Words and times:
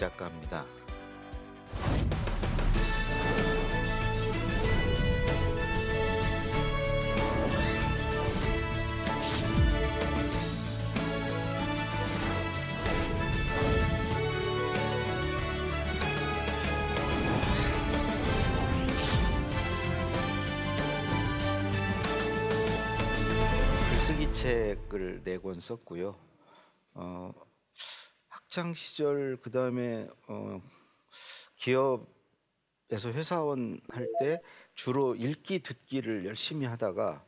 작가입니다. 0.00 0.64
책을 24.32 25.22
네 25.22 25.36
권 25.38 25.54
썼고요. 25.54 26.16
어, 26.94 27.32
학창 28.50 28.74
시절 28.74 29.36
그 29.40 29.50
다음에 29.52 30.08
어, 30.26 30.60
기업에서 31.54 33.12
회사원 33.12 33.80
할 33.90 34.08
때 34.18 34.42
주로 34.74 35.14
읽기 35.14 35.60
듣기를 35.60 36.26
열심히 36.26 36.66
하다가 36.66 37.24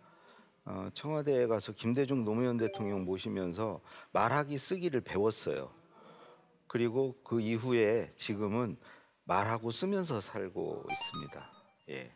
어, 0.65 0.91
청와대에 0.95 1.47
가서 1.47 1.75
김대중 1.75 2.25
노무현 2.25 2.57
대통령 2.57 3.05
모시면서 3.05 3.81
말하기 4.11 4.59
쓰기를 4.59 5.01
배웠어요. 5.03 5.73
그리고 6.67 7.17
그 7.23 7.41
이후에 7.41 8.11
지금은 8.17 8.77
말하고 9.23 9.71
쓰면서 9.71 10.21
살고 10.21 10.89
있습니다. 10.91 11.53
예. 11.91 12.13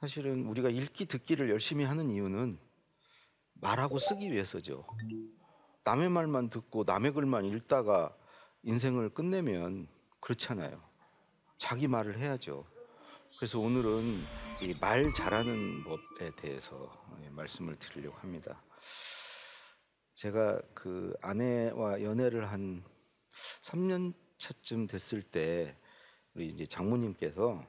사실은 0.00 0.44
우리가 0.44 0.68
읽기 0.68 1.06
듣기를 1.06 1.48
열심히 1.48 1.86
하는 1.86 2.10
이유는 2.10 2.58
말하고 3.54 3.98
쓰기 3.98 4.30
위해서죠. 4.30 4.86
남의 5.86 6.08
말만 6.08 6.50
듣고 6.50 6.82
남의 6.84 7.12
글만 7.12 7.44
읽다가 7.44 8.12
인생을 8.64 9.10
끝내면 9.10 9.86
그렇잖아요. 10.18 10.82
자기 11.58 11.86
말을 11.86 12.18
해야죠. 12.18 12.66
그래서 13.38 13.60
오늘은 13.60 14.02
이 14.62 14.74
말 14.80 15.12
잘하는 15.14 15.84
법에 15.84 16.34
대해서 16.34 16.92
예, 17.22 17.28
말씀을 17.30 17.76
드리려고 17.78 18.16
합니다. 18.16 18.60
제가 20.16 20.60
그 20.74 21.14
아내와 21.22 22.02
연애를 22.02 22.50
한 22.50 22.82
3년 23.62 24.12
차쯤 24.38 24.88
됐을 24.88 25.22
때 25.22 25.78
우리 26.34 26.48
이제 26.48 26.66
장모님께서 26.66 27.62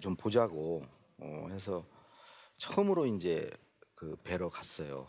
좀 0.00 0.16
보자고 0.16 0.82
어, 1.18 1.46
해서 1.50 1.86
처음으로 2.56 3.06
이제 3.06 3.48
그 3.94 4.16
뵈러 4.24 4.48
갔어요. 4.48 5.06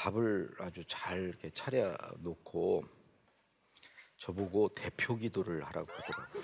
밥을 0.00 0.50
아주 0.58 0.82
잘 0.86 1.20
이렇게 1.20 1.50
차려 1.50 1.94
놓고 2.20 2.84
저보고 4.16 4.70
대표 4.74 5.14
기도를 5.14 5.62
하라고 5.66 5.92
하더라고요. 5.92 6.42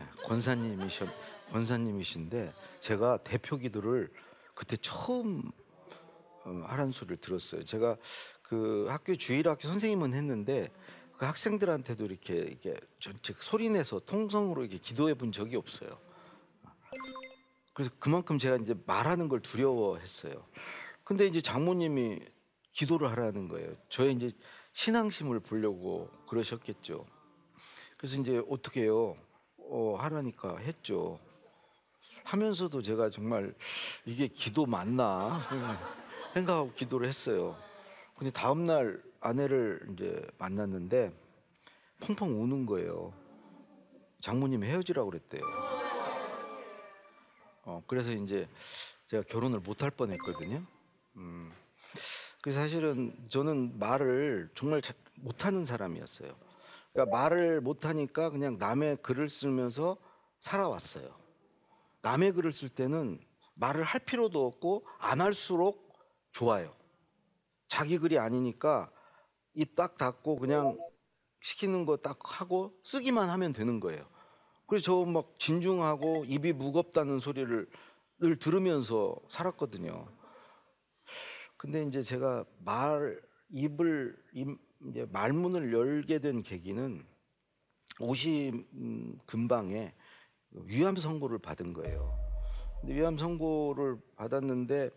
예, 0.00 0.22
권사님이셔 0.24 1.06
권사님이신데 1.50 2.54
제가 2.80 3.18
대표 3.18 3.58
기도를 3.58 4.10
그때 4.54 4.78
처음 4.80 5.42
어, 6.44 6.62
하라는 6.68 6.90
소리를 6.90 7.18
들었어요. 7.18 7.64
제가 7.64 7.98
그 8.42 8.86
학교 8.88 9.14
주일학교 9.14 9.68
선생님은 9.68 10.14
했는데 10.14 10.70
그 11.18 11.26
학생들한테도 11.26 12.06
이렇게 12.06 12.34
이렇게 12.34 12.74
전체 12.98 13.34
소리 13.38 13.68
내서 13.68 14.00
통성으로 14.00 14.62
이렇게 14.62 14.78
기도해 14.78 15.14
본 15.14 15.32
적이 15.32 15.56
없어요. 15.56 16.11
그래서 17.72 17.90
그만큼 17.98 18.38
제가 18.38 18.56
이제 18.56 18.74
말하는 18.86 19.28
걸 19.28 19.40
두려워했어요. 19.40 20.34
근데 21.04 21.26
이제 21.26 21.40
장모님이 21.40 22.20
기도를 22.72 23.10
하라는 23.10 23.48
거예요. 23.48 23.74
저의 23.88 24.14
이제 24.14 24.30
신앙심을 24.72 25.40
보려고 25.40 26.08
그러셨겠죠. 26.28 27.06
그래서 27.96 28.20
이제 28.20 28.42
어떻게 28.48 28.82
해요? 28.82 29.14
어, 29.58 29.94
하라니까 29.98 30.58
했죠. 30.58 31.18
하면서도 32.24 32.82
제가 32.82 33.10
정말 33.10 33.54
이게 34.04 34.28
기도 34.28 34.66
맞나 34.66 35.42
생각하고 36.34 36.72
기도를 36.72 37.06
했어요. 37.08 37.56
근데 38.16 38.30
다음 38.30 38.64
날 38.64 39.02
아내를 39.20 39.86
이제 39.92 40.24
만났는데 40.38 41.10
펑펑 42.00 42.42
우는 42.42 42.66
거예요. 42.66 43.12
장모님이 44.20 44.66
헤어지라고 44.66 45.10
그랬대요. 45.10 45.81
어, 47.62 47.82
그래서 47.86 48.12
이제 48.12 48.48
제가 49.08 49.22
결혼을 49.24 49.60
못할 49.60 49.90
뻔했거든요. 49.90 50.64
음, 51.16 51.52
그래서 52.40 52.60
사실은 52.60 53.14
저는 53.28 53.78
말을 53.78 54.50
정말 54.54 54.82
잘 54.82 54.96
못하는 55.16 55.64
사람이었어요. 55.64 56.34
그러니까 56.92 57.16
말을 57.16 57.60
못하니까 57.60 58.30
그냥 58.30 58.58
남의 58.58 58.98
글을 59.02 59.28
쓰면서 59.30 59.96
살아왔어요. 60.40 61.14
남의 62.02 62.32
글을 62.32 62.52
쓸 62.52 62.68
때는 62.68 63.20
말을 63.54 63.84
할 63.84 64.00
필요도 64.00 64.44
없고 64.46 64.86
안 64.98 65.20
할수록 65.20 65.92
좋아요. 66.32 66.74
자기 67.68 67.98
글이 67.98 68.18
아니니까 68.18 68.90
입 69.54 69.76
딱 69.76 69.96
닫고 69.98 70.36
그냥 70.36 70.76
시키는 71.42 71.86
거 71.86 71.96
딱 71.98 72.18
하고 72.40 72.72
쓰기만 72.84 73.28
하면 73.30 73.52
되는 73.52 73.78
거예요. 73.80 74.04
그래서 74.72 74.84
저 74.84 75.04
막 75.04 75.38
진중하고 75.38 76.24
입이 76.24 76.54
무겁다는 76.54 77.18
소리를 77.18 77.68
늘 78.20 78.36
들으면서 78.36 79.14
살았거든요. 79.28 80.08
근데 81.58 81.84
이제 81.84 82.02
제가 82.02 82.46
말 82.64 83.20
입을 83.50 84.16
입, 84.32 84.48
이제 84.88 85.06
말문을 85.12 85.74
열게 85.74 86.20
된 86.20 86.42
계기는 86.42 87.04
50 88.00 89.26
근방에 89.26 89.92
위암 90.52 90.96
선고를 90.96 91.38
받은 91.38 91.74
거예요. 91.74 92.18
근데 92.80 92.94
위암 92.94 93.18
선고를 93.18 94.00
받았는데 94.16 94.88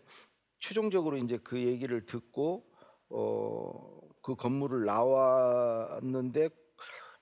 최종적으로 0.58 1.18
이제 1.18 1.36
그 1.36 1.60
얘기를 1.60 2.06
듣고 2.06 2.64
어, 3.10 4.00
그 4.22 4.36
건물을 4.36 4.86
나왔는데 4.86 6.48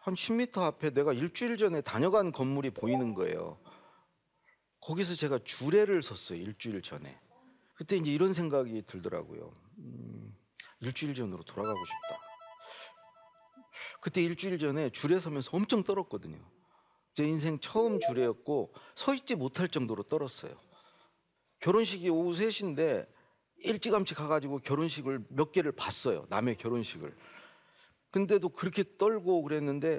한 0.05 0.13
10m 0.13 0.59
앞에 0.59 0.91
내가 0.91 1.15
일주일 1.15 1.57
전에 1.57 1.81
다녀간 1.81 2.31
건물이 2.31 2.73
보이는 2.73 3.15
거예요. 3.15 3.59
거기서 4.83 5.15
제가 5.15 5.39
주례를 5.43 6.03
섰어요. 6.03 6.39
일주일 6.39 6.83
전에. 6.83 7.19
그때 7.73 7.97
이제 7.97 8.13
이런 8.13 8.35
생각이 8.35 8.83
들더라고요. 8.83 9.55
음, 9.79 10.37
일주일 10.81 11.15
전으로 11.15 11.43
돌아가고 11.45 11.79
싶다. 11.79 12.21
그때 14.03 14.23
일주일 14.23 14.59
전에 14.59 14.91
줄에 14.91 15.19
서면서 15.19 15.51
엄청 15.55 15.83
떨었거든요. 15.83 16.39
제 17.15 17.25
인생 17.25 17.59
처음 17.59 17.99
주례였고 17.99 18.75
서 18.95 19.15
있지 19.15 19.35
못할 19.35 19.69
정도로 19.69 20.03
떨었어요. 20.03 20.55
결혼식이 21.61 22.11
오후 22.11 22.33
3시인데 22.33 23.09
일찌감치 23.61 24.15
가가지고 24.15 24.59
결혼식을 24.59 25.25
몇 25.31 25.51
개를 25.51 25.73
봤어요. 25.73 26.27
남의 26.29 26.57
결혼식을. 26.57 27.17
근데도 28.14 28.50
그렇게 28.50 28.84
떨고 28.96 29.43
그랬는데 29.43 29.99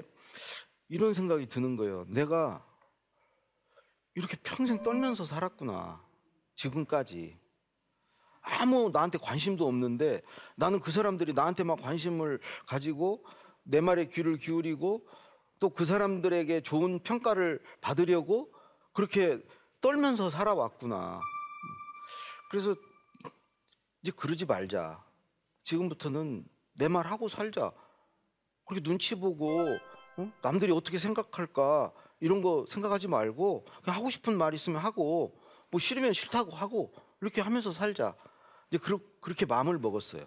이런 0.88 1.12
생각이 1.12 1.44
드는 1.48 1.76
거예요. 1.76 2.06
내가 2.08 2.66
이렇게 4.14 4.38
평생 4.42 4.82
떨면서 4.82 5.26
살았구나. 5.26 6.02
지금까지. 6.54 7.38
아무 8.40 8.88
나한테 8.90 9.18
관심도 9.18 9.66
없는데 9.66 10.22
나는 10.54 10.80
그 10.80 10.90
사람들이 10.90 11.34
나한테 11.34 11.62
막 11.62 11.78
관심을 11.78 12.40
가지고 12.66 13.22
내 13.64 13.82
말에 13.82 14.06
귀를 14.08 14.38
기울이고 14.38 15.06
또 15.58 15.68
그 15.68 15.84
사람들에게 15.84 16.62
좋은 16.62 17.00
평가를 17.00 17.62
받으려고 17.82 18.50
그렇게 18.94 19.38
떨면서 19.82 20.30
살아왔구나. 20.30 21.20
그래서 22.50 22.74
이제 24.00 24.10
그러지 24.16 24.46
말자. 24.46 25.04
지금부터는 25.64 26.48
내 26.78 26.88
말 26.88 27.06
하고 27.06 27.28
살자. 27.28 27.72
그렇게 28.66 28.82
눈치 28.82 29.14
보고 29.14 29.78
어? 30.16 30.32
남들이 30.42 30.72
어떻게 30.72 30.98
생각할까 30.98 31.92
이런 32.20 32.42
거 32.42 32.64
생각하지 32.68 33.08
말고 33.08 33.64
그냥 33.82 33.96
하고 33.96 34.10
싶은 34.10 34.36
말 34.36 34.54
있으면 34.54 34.80
하고 34.80 35.38
뭐 35.70 35.78
싫으면 35.78 36.12
싫다고 36.12 36.50
하고 36.52 36.92
이렇게 37.20 37.40
하면서 37.40 37.72
살자. 37.72 38.14
이제 38.68 38.78
그러, 38.78 38.98
그렇게 39.20 39.46
마음을 39.46 39.78
먹었어요. 39.78 40.24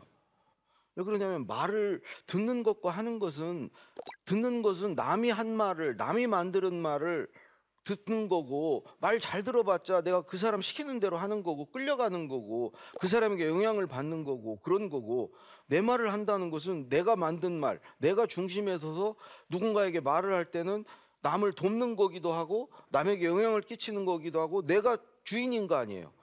왜 0.95 1.03
그러냐면 1.03 1.47
말을 1.47 2.01
듣는 2.25 2.63
것과 2.63 2.91
하는 2.91 3.19
것은 3.19 3.69
듣는 4.25 4.61
것은 4.61 4.95
남이 4.95 5.29
한 5.29 5.55
말을 5.55 5.95
남이 5.95 6.27
만드는 6.27 6.73
말을 6.73 7.27
듣는 7.95 8.29
거고 8.29 8.85
말 8.99 9.19
잘 9.19 9.43
들어봤자 9.43 10.01
내가 10.01 10.21
그 10.21 10.37
사람 10.37 10.61
시키는 10.61 10.99
대로 10.99 11.17
하는 11.17 11.43
거고 11.43 11.65
끌려가는 11.71 12.27
거고 12.27 12.73
그 12.99 13.07
사람에게 13.07 13.47
영향을 13.47 13.87
받는 13.87 14.23
거고 14.23 14.59
그런 14.61 14.89
거고 14.89 15.33
내 15.67 15.81
말을 15.81 16.13
한다는 16.13 16.49
것은 16.49 16.89
내가 16.89 17.15
만든 17.15 17.59
말 17.59 17.79
내가 17.97 18.25
중심에 18.25 18.77
서서 18.77 19.15
누군가에게 19.49 19.99
말을 19.99 20.33
할 20.33 20.45
때는 20.45 20.85
남을 21.21 21.53
돕는 21.53 21.95
거기도 21.95 22.31
하고 22.33 22.71
남에게 22.89 23.25
영향을 23.25 23.61
끼치는 23.61 24.05
거기도 24.05 24.39
하고 24.39 24.65
내가 24.65 24.97
주인인 25.23 25.67
거 25.67 25.75
아니에요. 25.75 26.13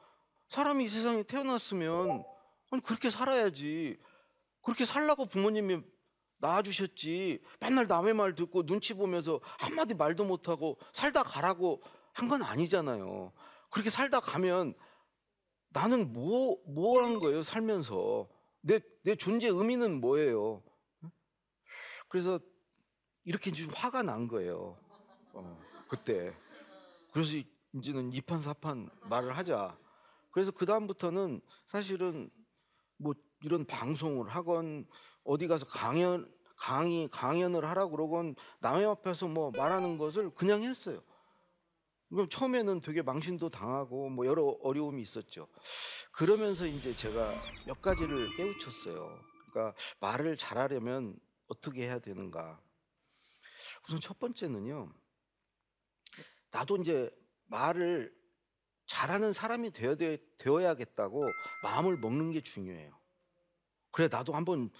사람이 0.48 0.84
이 0.84 0.88
세상에 0.88 1.22
태어났으면 1.22 2.24
그렇게 2.84 3.10
살아야지. 3.10 3.98
그렇게 4.62 4.84
살라고 4.84 5.26
부모님이 5.26 5.80
낳아주셨지. 6.38 7.42
맨날 7.60 7.86
남의 7.86 8.14
말 8.14 8.34
듣고 8.34 8.64
눈치 8.64 8.94
보면서 8.94 9.40
한마디 9.58 9.94
말도 9.94 10.24
못하고 10.24 10.78
살다 10.92 11.22
가라고 11.22 11.82
한 12.12 12.28
건 12.28 12.42
아니잖아요. 12.42 13.32
그렇게 13.70 13.90
살다 13.90 14.20
가면 14.20 14.74
나는 15.68 16.12
뭐, 16.12 16.56
뭐한 16.66 17.18
거예요, 17.18 17.42
살면서. 17.42 18.28
내, 18.62 18.80
내 19.02 19.14
존재 19.14 19.48
의미는 19.48 20.00
뭐예요? 20.00 20.62
그래서 22.08 22.40
이렇게 23.24 23.50
좀 23.50 23.68
화가 23.74 24.02
난 24.02 24.28
거예요. 24.28 24.78
어, 25.34 25.60
그때. 25.88 26.34
그래서 27.12 27.36
이제는 27.74 28.12
이판사판 28.12 28.88
말을 29.02 29.36
하자. 29.36 29.78
그래서 30.30 30.50
그 30.50 30.64
다음부터는 30.64 31.40
사실은 31.66 32.30
뭐 32.96 33.14
이런 33.42 33.64
방송을 33.66 34.28
하건 34.28 34.86
어디 35.26 35.46
가서 35.46 35.66
강연 35.66 36.32
강의 36.56 37.08
강연을 37.08 37.64
하라 37.64 37.88
그러건 37.88 38.34
남의 38.60 38.86
앞에서 38.86 39.28
뭐 39.28 39.50
말하는 39.50 39.98
것을 39.98 40.30
그냥 40.30 40.62
했어요. 40.62 41.02
그럼 42.08 42.28
처음에는 42.28 42.80
되게 42.80 43.02
망신도 43.02 43.50
당하고 43.50 44.08
뭐 44.08 44.26
여러 44.26 44.56
어려움이 44.62 45.02
있었죠. 45.02 45.48
그러면서 46.12 46.66
이제 46.66 46.94
제가 46.94 47.34
몇 47.66 47.82
가지를 47.82 48.28
깨우쳤어요. 48.36 49.20
그러니까 49.50 49.76
말을 50.00 50.36
잘하려면 50.36 51.18
어떻게 51.48 51.82
해야 51.82 51.98
되는가. 51.98 52.60
우선 53.84 54.00
첫 54.00 54.18
번째는요. 54.18 54.92
나도 56.52 56.76
이제 56.76 57.10
말을 57.46 58.14
잘하는 58.86 59.32
사람이 59.32 59.72
되어야, 59.72 60.16
되어야겠다고 60.38 61.20
마음을 61.64 61.98
먹는 61.98 62.30
게 62.30 62.40
중요해요. 62.40 62.98
그래 63.90 64.08
나도 64.10 64.32
한번 64.32 64.70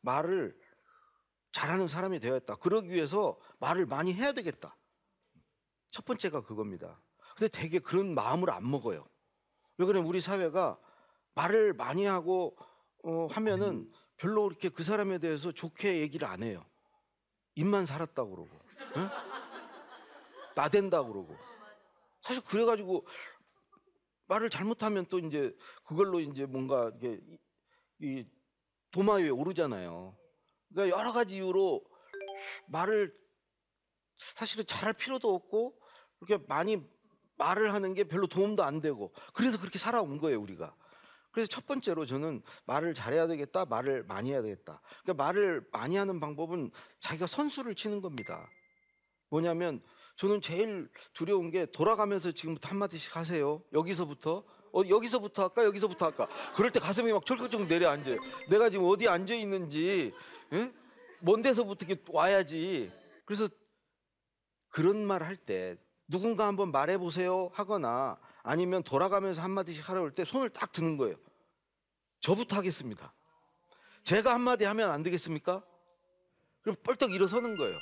말을 0.00 0.58
잘하는 1.52 1.88
사람이 1.88 2.20
되어야겠다. 2.20 2.56
그러기 2.56 2.90
위해서 2.90 3.38
말을 3.58 3.86
많이 3.86 4.12
해야 4.12 4.32
되겠다. 4.32 4.76
첫 5.90 6.04
번째가 6.04 6.42
그겁니다. 6.42 7.00
근데 7.36 7.48
되게 7.48 7.78
그런 7.78 8.14
마음을 8.14 8.50
안 8.50 8.68
먹어요. 8.70 9.08
왜 9.78 9.86
그러면 9.86 10.08
우리 10.08 10.20
사회가 10.20 10.78
말을 11.34 11.72
많이 11.72 12.04
하고 12.04 12.56
어, 13.04 13.26
하면은 13.30 13.90
별로 14.16 14.48
그렇게 14.48 14.68
그 14.68 14.82
사람에 14.82 15.18
대해서 15.18 15.52
좋게 15.52 16.00
얘기를 16.00 16.26
안 16.26 16.42
해요. 16.42 16.64
입만 17.54 17.86
살았다고 17.86 18.30
그러고, 18.30 18.58
응? 18.96 19.08
나댄다고 20.54 21.12
그러고. 21.12 21.36
사실 22.20 22.42
그래가지고 22.42 23.06
말을 24.26 24.50
잘못하면 24.50 25.06
또 25.06 25.18
이제 25.18 25.56
그걸로 25.84 26.20
이제 26.20 26.44
뭔가 26.44 26.90
이게 26.96 27.20
이 28.00 28.26
도마 28.90 29.14
위에 29.14 29.28
오르잖아요. 29.28 30.16
그러니까 30.70 30.98
여러 30.98 31.12
가지 31.12 31.36
이유로 31.36 31.84
말을 32.66 33.14
사실은 34.18 34.64
잘할 34.66 34.92
필요도 34.94 35.32
없고 35.32 35.78
그렇게 36.18 36.44
많이 36.48 36.82
말을 37.36 37.72
하는 37.72 37.94
게 37.94 38.04
별로 38.04 38.26
도움도 38.26 38.64
안 38.64 38.80
되고 38.80 39.12
그래서 39.32 39.58
그렇게 39.58 39.78
살아온 39.78 40.18
거예요 40.18 40.40
우리가. 40.40 40.74
그래서 41.30 41.48
첫 41.48 41.66
번째로 41.66 42.04
저는 42.04 42.42
말을 42.64 42.94
잘해야 42.94 43.26
되겠다, 43.28 43.64
말을 43.66 44.02
많이 44.04 44.30
해야 44.30 44.42
되겠다. 44.42 44.80
그러니까 45.02 45.24
말을 45.24 45.68
많이 45.72 45.96
하는 45.96 46.18
방법은 46.18 46.70
자기가 46.98 47.26
선수를 47.26 47.74
치는 47.74 48.00
겁니다. 48.00 48.50
뭐냐면 49.30 49.80
저는 50.16 50.40
제일 50.40 50.90
두려운 51.12 51.50
게 51.50 51.66
돌아가면서 51.66 52.32
지금부터 52.32 52.68
한마디씩 52.70 53.14
하세요. 53.14 53.62
여기서부터 53.72 54.44
어, 54.72 54.82
여기서부터 54.88 55.42
할까? 55.42 55.64
여기서부터 55.64 56.06
할까? 56.06 56.28
그럴 56.54 56.70
때 56.70 56.80
가슴이 56.80 57.12
막 57.12 57.24
철컥철컥 57.24 57.68
내려앉아요. 57.68 58.18
내가 58.48 58.70
지금 58.70 58.86
어디 58.86 59.08
앉아 59.08 59.34
있는지, 59.34 60.12
예? 60.52 60.72
먼 61.20 61.42
데서부터 61.42 61.86
이렇게 61.86 62.02
와야지. 62.08 62.92
그래서 63.24 63.48
그런 64.68 65.04
말 65.06 65.22
할 65.22 65.36
때 65.36 65.76
누군가 66.06 66.46
한번 66.46 66.70
말해보세요 66.72 67.50
하거나 67.52 68.18
아니면 68.42 68.82
돌아가면서 68.82 69.42
한마디씩 69.42 69.88
하라고 69.88 70.06
할 70.06 70.12
때 70.14 70.24
손을 70.24 70.48
딱 70.50 70.72
드는 70.72 70.96
거예요. 70.96 71.16
저부터 72.20 72.56
하겠습니다. 72.56 73.12
제가 74.04 74.32
한마디 74.34 74.64
하면 74.64 74.90
안 74.90 75.02
되겠습니까? 75.02 75.62
그럼 76.62 76.76
뻘떡 76.82 77.10
일어서는 77.12 77.56
거예요. 77.56 77.78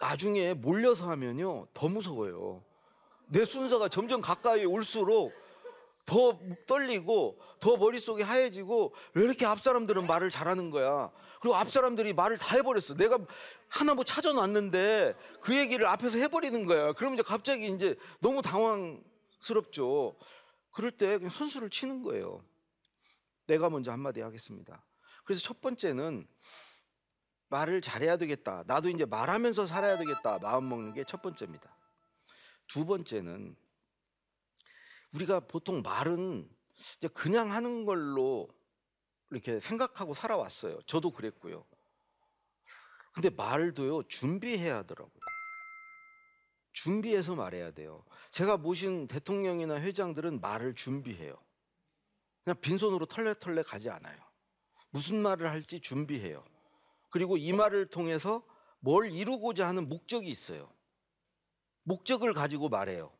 나중에 0.00 0.54
몰려서 0.54 1.08
하면요 1.10 1.66
더 1.74 1.88
무서워요. 1.88 2.64
내 3.28 3.44
순서가 3.44 3.88
점점 3.88 4.20
가까이 4.20 4.64
올수록 4.64 5.32
더 6.04 6.38
떨리고 6.66 7.38
더 7.60 7.76
머릿속이 7.76 8.22
하얘지고 8.22 8.94
왜 9.12 9.24
이렇게 9.24 9.44
앞 9.44 9.60
사람들은 9.60 10.06
말을 10.06 10.30
잘하는 10.30 10.70
거야. 10.70 11.10
그리고 11.40 11.54
앞 11.54 11.70
사람들이 11.70 12.14
말을 12.14 12.38
다 12.38 12.56
해버렸어. 12.56 12.94
내가 12.96 13.18
하나 13.68 13.94
뭐 13.94 14.04
찾아놨는데 14.04 15.14
그 15.42 15.56
얘기를 15.56 15.86
앞에서 15.86 16.16
해버리는 16.18 16.64
거야. 16.64 16.92
그럼 16.94 17.14
이제 17.14 17.22
갑자기 17.22 17.68
이제 17.68 17.94
너무 18.20 18.40
당황스럽죠. 18.40 20.16
그럴 20.72 20.90
때 20.90 21.18
그냥 21.18 21.30
선수를 21.30 21.68
치는 21.68 22.02
거예요. 22.02 22.42
내가 23.46 23.68
먼저 23.68 23.90
한마디 23.92 24.20
하겠습니다. 24.22 24.82
그래서 25.24 25.42
첫 25.42 25.60
번째는 25.60 26.26
말을 27.50 27.82
잘해야 27.82 28.16
되겠다. 28.16 28.64
나도 28.66 28.88
이제 28.88 29.04
말하면서 29.04 29.66
살아야 29.66 29.98
되겠다. 29.98 30.38
마음 30.40 30.68
먹는 30.68 30.94
게 30.94 31.04
첫 31.04 31.20
번째입니다. 31.20 31.77
두 32.68 32.84
번째는 32.86 33.56
우리가 35.14 35.40
보통 35.40 35.82
말은 35.82 36.48
이제 36.98 37.08
그냥 37.08 37.50
하는 37.50 37.84
걸로 37.84 38.48
이렇게 39.30 39.58
생각하고 39.58 40.14
살아왔어요. 40.14 40.80
저도 40.82 41.10
그랬고요. 41.10 41.64
근데 43.12 43.30
말도요, 43.30 44.04
준비해야 44.04 44.76
하더라고요. 44.76 45.18
준비해서 46.72 47.34
말해야 47.34 47.72
돼요. 47.72 48.04
제가 48.30 48.56
모신 48.56 49.08
대통령이나 49.08 49.80
회장들은 49.80 50.40
말을 50.40 50.74
준비해요. 50.74 51.36
그냥 52.44 52.60
빈손으로 52.60 53.06
털레털레 53.06 53.64
가지 53.64 53.90
않아요. 53.90 54.16
무슨 54.90 55.20
말을 55.20 55.50
할지 55.50 55.80
준비해요. 55.80 56.44
그리고 57.10 57.36
이 57.36 57.52
말을 57.52 57.86
통해서 57.86 58.46
뭘 58.78 59.10
이루고자 59.10 59.66
하는 59.66 59.88
목적이 59.88 60.28
있어요. 60.28 60.72
목적을 61.88 62.34
가지고 62.34 62.68
말해요. 62.68 63.10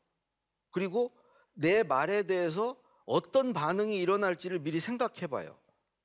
그리고 0.71 1.13
내 1.55 1.83
말에 1.83 2.23
대해서 2.23 2.77
어떤 3.07 3.53
반응이 3.53 3.99
일어날지를 3.99 4.61
미리 4.61 4.79
생각해 4.79 5.27
봐요. 5.27 5.59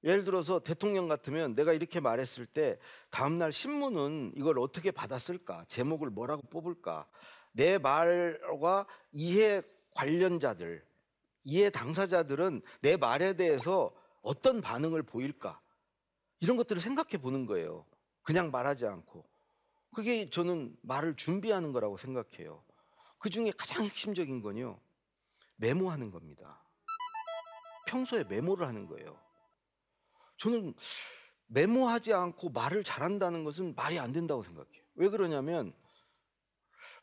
예를 0.03 0.25
들어서 0.25 0.60
대통령 0.60 1.08
같으면 1.08 1.55
내가 1.55 1.74
이렇게 1.74 2.00
말했을 2.00 2.46
때 2.46 2.79
다음날 3.10 3.51
신문은 3.51 4.34
이걸 4.36 4.60
어떻게 4.60 4.91
받았을까? 4.91 5.65
제목을 5.67 6.10
뭐라고 6.10 6.41
뽑을까? 6.50 7.08
내 7.51 7.77
말과 7.77 8.88
이해 9.12 9.62
관련자들, 9.96 10.84
이해 11.43 11.70
당사자들은 11.70 12.62
내 12.82 12.98
말에 12.98 13.34
대해서 13.34 13.93
어떤 14.22 14.62
반응을 14.62 15.03
보일까? 15.03 15.60
이런 16.39 16.58
것들을 16.58 16.82
생각해 16.82 17.17
보는 17.22 17.46
거예요. 17.46 17.86
그냥 18.24 18.51
말하지 18.51 18.86
않고. 18.86 19.33
그게 19.94 20.30
저는 20.30 20.76
말을 20.82 21.16
준비하는 21.16 21.72
거라고 21.72 21.98
생각해요. 21.98 22.64
그 23.18 23.30
중에 23.30 23.52
가장 23.58 23.84
핵심적인 23.84 24.42
건요. 24.42 24.80
메모하는 25.56 26.12
겁니다. 26.12 26.62
평소에 27.88 28.24
메모를 28.24 28.68
하는 28.68 28.88
거예요. 28.88 29.18
저는 30.38 30.74
메모하지 31.48 32.14
않고 32.14 32.50
말을 32.50 32.84
잘한다는 32.84 33.44
것은 33.44 33.76
말이 33.76 34.00
안 34.00 34.12
된다고 34.12 34.44
생각해요. 34.44 34.84
왜 34.96 35.10
그러냐면 35.10 35.74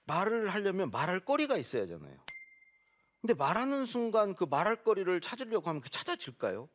말을 0.05 0.49
하려면 0.49 0.91
말할 0.91 1.21
거리가 1.21 1.57
있어야 1.57 1.83
하잖아요. 1.83 2.19
근데 3.21 3.35
말하는 3.35 3.87
순간 3.87 4.35
그 4.35 4.45
말할 4.45 4.83
거리를 4.83 5.21
찾으려고 5.21 5.69
하면 5.69 5.81
그 5.81 5.91
찾아질까요? 5.91 6.69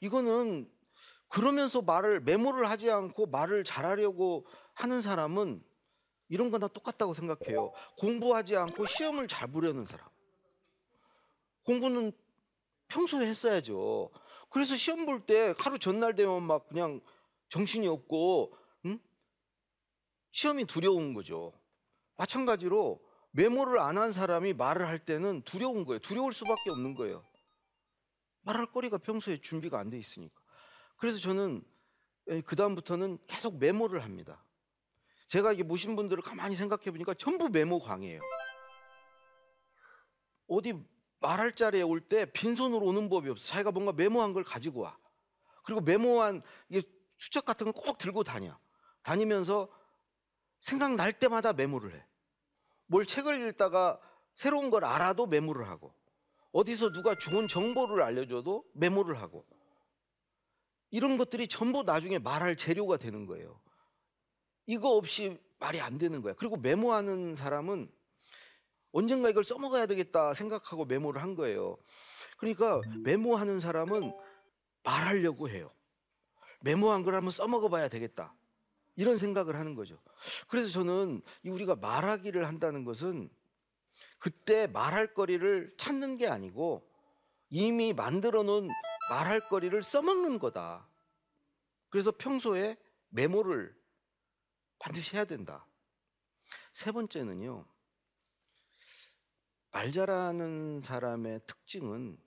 이거는 0.00 0.70
그러면서 1.28 1.82
말을 1.82 2.20
메모를 2.20 2.68
하지 2.68 2.90
않고 2.90 3.26
말을 3.26 3.64
잘하려고 3.64 4.46
하는 4.74 5.00
사람은 5.00 5.62
이런 6.28 6.50
건 6.50 6.60
다 6.60 6.68
똑같다고 6.68 7.14
생각해요. 7.14 7.72
공부하지 7.98 8.56
않고 8.56 8.86
시험을 8.86 9.28
잘 9.28 9.48
보려는 9.48 9.84
사람. 9.84 10.08
공부는 11.64 12.12
평소에 12.88 13.26
했어야죠. 13.26 14.10
그래서 14.50 14.76
시험 14.76 15.04
볼 15.06 15.24
때 15.26 15.54
하루 15.58 15.78
전날 15.78 16.14
되면 16.14 16.42
막 16.42 16.68
그냥 16.68 17.00
정신이 17.48 17.86
없고 17.88 18.56
응? 18.86 18.98
시험이 20.32 20.64
두려운 20.64 21.14
거죠. 21.14 21.52
마찬가지로 22.16 23.00
메모를 23.32 23.78
안 23.80 23.98
한 23.98 24.12
사람이 24.12 24.52
말을 24.54 24.86
할 24.86 24.98
때는 24.98 25.42
두려운 25.42 25.84
거예요. 25.84 25.98
두려울 26.00 26.32
수밖에 26.32 26.70
없는 26.70 26.94
거예요. 26.94 27.24
말할 28.42 28.66
거리가 28.66 28.98
평소에 28.98 29.40
준비가 29.40 29.78
안 29.78 29.90
돼 29.90 29.98
있으니까. 29.98 30.40
그래서 30.96 31.18
저는 31.18 31.64
그 32.44 32.56
다음부터는 32.56 33.18
계속 33.26 33.58
메모를 33.58 34.02
합니다. 34.04 34.43
제가 35.34 35.52
이게 35.52 35.64
모신 35.64 35.96
분들을 35.96 36.22
가만히 36.22 36.54
생각해 36.54 36.92
보니까 36.92 37.12
전부 37.14 37.48
메모 37.48 37.80
광이에요. 37.80 38.20
어디 40.46 40.74
말할 41.18 41.56
자리에 41.56 41.82
올 41.82 42.00
때 42.00 42.24
빈손으로 42.26 42.86
오는 42.86 43.08
법이 43.08 43.28
없어. 43.30 43.44
자기가 43.48 43.72
뭔가 43.72 43.92
메모한 43.92 44.32
걸 44.32 44.44
가지고 44.44 44.82
와. 44.82 44.96
그리고 45.64 45.80
메모한 45.80 46.40
수첩 47.18 47.46
같은 47.46 47.72
거꼭 47.72 47.98
들고 47.98 48.22
다녀. 48.22 48.56
다니면서 49.02 49.68
생각날 50.60 51.12
때마다 51.12 51.52
메모를 51.52 51.96
해. 51.96 52.06
뭘 52.86 53.04
책을 53.04 53.48
읽다가 53.48 53.98
새로운 54.34 54.70
걸 54.70 54.84
알아도 54.84 55.26
메모를 55.26 55.68
하고 55.68 55.92
어디서 56.52 56.92
누가 56.92 57.16
좋은 57.16 57.48
정보를 57.48 58.04
알려줘도 58.04 58.64
메모를 58.74 59.20
하고 59.20 59.44
이런 60.92 61.18
것들이 61.18 61.48
전부 61.48 61.82
나중에 61.82 62.20
말할 62.20 62.56
재료가 62.56 62.98
되는 62.98 63.26
거예요. 63.26 63.63
이거 64.66 64.90
없이 64.90 65.38
말이 65.58 65.80
안 65.80 65.98
되는 65.98 66.22
거야. 66.22 66.34
그리고 66.34 66.56
메모하는 66.56 67.34
사람은 67.34 67.90
언젠가 68.92 69.28
이걸 69.28 69.44
써먹어야 69.44 69.86
되겠다 69.86 70.34
생각하고 70.34 70.84
메모를 70.84 71.22
한 71.22 71.34
거예요. 71.34 71.76
그러니까 72.36 72.80
메모하는 73.02 73.60
사람은 73.60 74.12
말하려고 74.82 75.48
해요. 75.48 75.72
메모한 76.60 77.02
걸 77.02 77.14
한번 77.14 77.30
써먹어 77.30 77.68
봐야 77.68 77.88
되겠다. 77.88 78.34
이런 78.96 79.18
생각을 79.18 79.56
하는 79.56 79.74
거죠. 79.74 79.98
그래서 80.48 80.70
저는 80.70 81.20
우리가 81.44 81.76
말하기를 81.76 82.46
한다는 82.46 82.84
것은 82.84 83.28
그때 84.18 84.66
말할 84.68 85.12
거리를 85.12 85.72
찾는 85.76 86.16
게 86.16 86.28
아니고 86.28 86.88
이미 87.50 87.92
만들어 87.92 88.42
놓은 88.42 88.68
말할 89.10 89.48
거리를 89.48 89.82
써먹는 89.82 90.38
거다. 90.38 90.88
그래서 91.90 92.12
평소에 92.12 92.76
메모를 93.10 93.74
반드시 94.84 95.16
해야 95.16 95.24
된다. 95.24 95.66
세 96.74 96.92
번째는요. 96.92 97.64
말 99.70 99.90
잘하는 99.92 100.78
사람의 100.80 101.40
특징은 101.46 102.18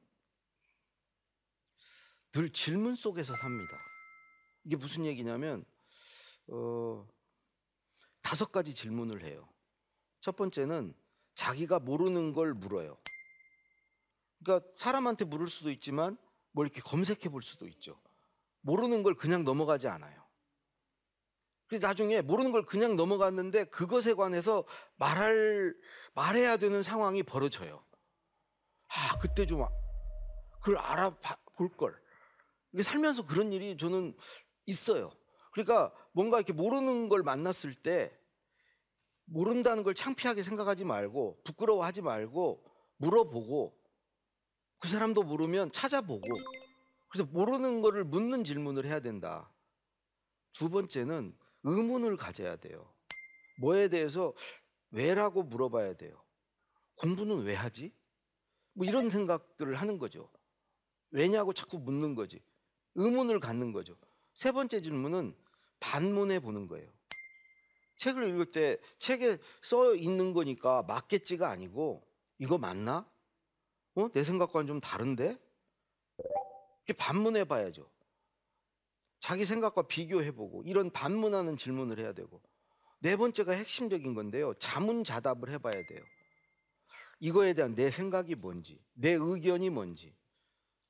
늘 2.31 2.49
질문 2.49 2.95
속에서 2.95 3.35
삽니다. 3.35 3.77
이게 4.63 4.75
무슨 4.75 5.05
얘기냐면 5.05 5.65
어, 6.47 7.07
다섯 8.23 8.51
가지 8.51 8.73
질문을 8.73 9.23
해요. 9.23 9.47
첫 10.19 10.35
번째는 10.35 10.95
자기가 11.35 11.77
모르는 11.77 12.33
걸 12.33 12.55
물어요. 12.55 12.97
그러니까 14.43 14.67
사람한테 14.75 15.25
물을 15.25 15.47
수도 15.47 15.69
있지만 15.69 16.17
뭘 16.53 16.65
이렇게 16.65 16.81
검색해 16.81 17.29
볼 17.29 17.43
수도 17.43 17.67
있죠. 17.67 18.01
모르는 18.61 19.03
걸 19.03 19.13
그냥 19.13 19.43
넘어가지 19.43 19.87
않아요. 19.87 20.26
그래서 21.67 21.87
나중에 21.87 22.21
모르는 22.21 22.51
걸 22.51 22.65
그냥 22.65 22.95
넘어갔는데 22.95 23.65
그것에 23.65 24.13
관해서 24.13 24.63
말할 24.95 25.75
말해야 26.15 26.57
되는 26.57 26.81
상황이 26.81 27.23
벌어져요. 27.23 27.83
아 28.87 29.17
그때 29.19 29.45
좀 29.45 29.65
그걸 30.59 30.77
알아볼 30.77 31.69
걸. 31.77 32.01
살면서 32.81 33.25
그런 33.25 33.51
일이 33.51 33.77
저는 33.77 34.15
있어요. 34.65 35.11
그러니까 35.51 35.93
뭔가 36.13 36.37
이렇게 36.37 36.53
모르는 36.53 37.09
걸 37.09 37.23
만났을 37.23 37.73
때 37.73 38.17
모른다는 39.25 39.83
걸 39.83 39.93
창피하게 39.93 40.43
생각하지 40.43 40.85
말고 40.85 41.41
부끄러워하지 41.43 42.01
말고 42.01 42.63
물어보고 42.97 43.77
그 44.79 44.87
사람도 44.87 45.23
모르면 45.23 45.71
찾아보고 45.71 46.27
그래서 47.09 47.29
모르는 47.31 47.81
거를 47.81 48.03
묻는 48.05 48.43
질문을 48.43 48.85
해야 48.85 48.99
된다. 48.99 49.51
두 50.53 50.69
번째는 50.69 51.35
의문을 51.63 52.17
가져야 52.17 52.55
돼요. 52.57 52.93
뭐에 53.59 53.89
대해서 53.89 54.33
왜라고 54.91 55.43
물어봐야 55.43 55.95
돼요. 55.95 56.21
공부는 56.95 57.43
왜 57.43 57.55
하지? 57.55 57.93
뭐 58.73 58.85
이런 58.85 59.09
생각들을 59.09 59.75
하는 59.75 59.97
거죠. 59.97 60.29
왜냐고 61.11 61.53
자꾸 61.53 61.79
묻는 61.79 62.15
거지. 62.15 62.41
의문을 62.95 63.39
갖는 63.39 63.71
거죠. 63.71 63.95
세 64.33 64.51
번째 64.51 64.81
질문은 64.81 65.35
반문해 65.79 66.39
보는 66.39 66.67
거예요. 66.67 66.91
책을 67.97 68.23
읽을 68.25 68.51
때 68.51 68.77
책에 68.99 69.37
써 69.61 69.95
있는 69.95 70.33
거니까 70.33 70.83
맞겠지가 70.83 71.49
아니고 71.49 72.07
이거 72.37 72.57
맞나? 72.57 73.09
어? 73.95 74.09
내 74.11 74.23
생각과는 74.23 74.67
좀 74.67 74.79
다른데? 74.79 75.37
이렇게 76.85 76.93
반문해 76.97 77.45
봐야죠. 77.45 77.89
자기 79.19 79.45
생각과 79.45 79.83
비교해 79.83 80.31
보고 80.31 80.63
이런 80.63 80.91
반문하는 80.91 81.57
질문을 81.57 81.99
해야 81.99 82.13
되고 82.13 82.41
네 82.99 83.15
번째가 83.15 83.51
핵심적인 83.51 84.13
건데요. 84.13 84.53
자문자답을 84.55 85.49
해 85.49 85.57
봐야 85.57 85.73
돼요. 85.73 86.03
이거에 87.19 87.53
대한 87.53 87.75
내 87.75 87.89
생각이 87.89 88.35
뭔지, 88.35 88.79
내 88.93 89.11
의견이 89.13 89.69
뭔지. 89.69 90.15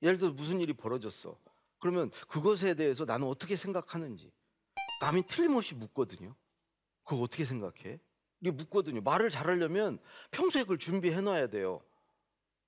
예를 0.01 0.17
들어 0.17 0.31
무슨 0.31 0.59
일이 0.61 0.73
벌어졌어. 0.73 1.39
그러면 1.79 2.11
그것에 2.27 2.73
대해서 2.73 3.05
나는 3.05 3.27
어떻게 3.27 3.55
생각하는지. 3.55 4.31
남이 5.01 5.23
틀림없이 5.27 5.75
묻거든요. 5.75 6.35
그거 7.03 7.21
어떻게 7.21 7.45
생각해? 7.45 7.99
이게 8.41 8.51
묻거든요. 8.51 9.01
말을 9.01 9.29
잘하려면 9.29 9.99
평소에 10.31 10.63
그걸 10.63 10.77
준비해 10.77 11.21
놔야 11.21 11.47
돼요. 11.47 11.81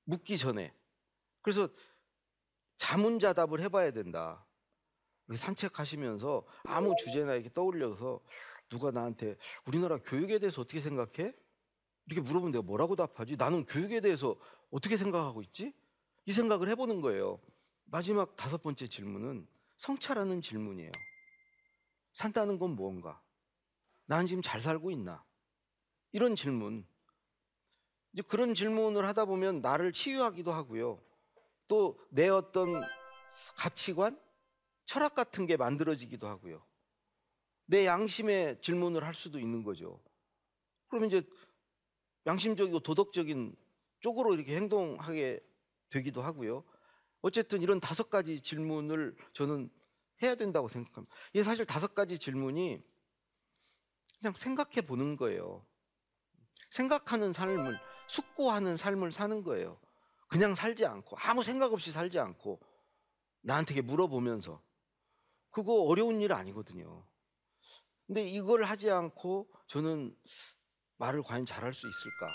묻기 0.05 0.37
전에. 0.37 0.73
그래서 1.41 1.69
자문자답을 2.77 3.61
해봐야 3.61 3.91
된다. 3.91 4.45
산책하시면서 5.37 6.45
아무 6.63 6.95
주제나 6.97 7.33
이렇게 7.35 7.49
떠올려서 7.49 8.21
누가 8.69 8.91
나한테 8.91 9.35
우리나라 9.65 9.97
교육에 9.97 10.39
대해서 10.39 10.61
어떻게 10.61 10.79
생각해? 10.79 11.33
이렇게 12.05 12.21
물어보면 12.21 12.51
내가 12.51 12.61
뭐라고 12.63 12.95
답하지? 12.95 13.35
나는 13.35 13.65
교육에 13.65 14.01
대해서 14.01 14.35
어떻게 14.71 14.97
생각하고 14.97 15.41
있지? 15.43 15.73
이 16.25 16.31
생각을 16.33 16.69
해보는 16.69 17.01
거예요. 17.01 17.39
마지막 17.85 18.35
다섯 18.35 18.61
번째 18.61 18.87
질문은 18.87 19.47
성찰하는 19.77 20.41
질문이에요. 20.41 20.91
산다는 22.13 22.59
건 22.59 22.71
무언가? 22.71 23.21
나는 24.05 24.25
지금 24.27 24.41
잘 24.41 24.61
살고 24.61 24.91
있나? 24.91 25.23
이런 26.11 26.35
질문. 26.35 26.85
이제 28.13 28.23
그런 28.23 28.55
질문을 28.55 29.05
하다 29.05 29.25
보면 29.25 29.61
나를 29.61 29.93
치유하기도 29.93 30.51
하고요. 30.51 31.01
또 31.67 31.95
내 32.09 32.27
어떤 32.29 32.81
가치관, 33.55 34.19
철학 34.89 35.13
같은 35.13 35.45
게 35.45 35.55
만들어지기도 35.55 36.25
하고요. 36.25 36.65
내 37.67 37.85
양심의 37.85 38.59
질문을 38.63 39.03
할 39.03 39.13
수도 39.13 39.39
있는 39.39 39.61
거죠. 39.61 40.01
그러면 40.87 41.09
이제 41.09 41.21
양심적이고 42.25 42.79
도덕적인 42.79 43.55
쪽으로 43.99 44.33
이렇게 44.33 44.55
행동하게 44.55 45.41
되기도 45.89 46.23
하고요. 46.23 46.63
어쨌든 47.21 47.61
이런 47.61 47.79
다섯 47.79 48.09
가지 48.09 48.41
질문을 48.41 49.15
저는 49.33 49.69
해야 50.23 50.33
된다고 50.33 50.67
생각합니다. 50.67 51.15
이게 51.33 51.43
사실 51.43 51.65
다섯 51.65 51.93
가지 51.93 52.17
질문이 52.17 52.81
그냥 54.17 54.33
생각해 54.33 54.81
보는 54.87 55.17
거예요. 55.17 55.63
생각하는 56.71 57.31
삶을, 57.31 57.79
숙고하는 58.07 58.75
삶을 58.75 59.11
사는 59.11 59.43
거예요. 59.43 59.79
그냥 60.27 60.55
살지 60.55 60.87
않고, 60.87 61.15
아무 61.19 61.43
생각 61.43 61.73
없이 61.73 61.91
살지 61.91 62.17
않고, 62.17 62.59
나한테 63.41 63.81
물어보면서. 63.81 64.67
그거 65.59 65.83
어려운 65.83 66.21
일 66.21 66.31
아니거든요. 66.31 67.05
근데 68.07 68.23
이걸 68.23 68.63
하지 68.63 68.89
않고 68.89 69.49
저는 69.67 70.15
말을 70.97 71.21
과연 71.21 71.45
잘할 71.45 71.73
수 71.73 71.85
있을까? 71.87 72.33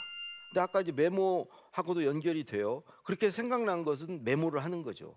근데 0.50 0.61
아까 0.61 0.83
이제 0.83 0.93
메모하고도 0.93 2.04
연결이 2.04 2.45
돼요. 2.45 2.83
그렇게 3.02 3.31
생각난 3.31 3.83
것은 3.83 4.25
메모를 4.25 4.62
하는 4.62 4.83
거죠. 4.83 5.16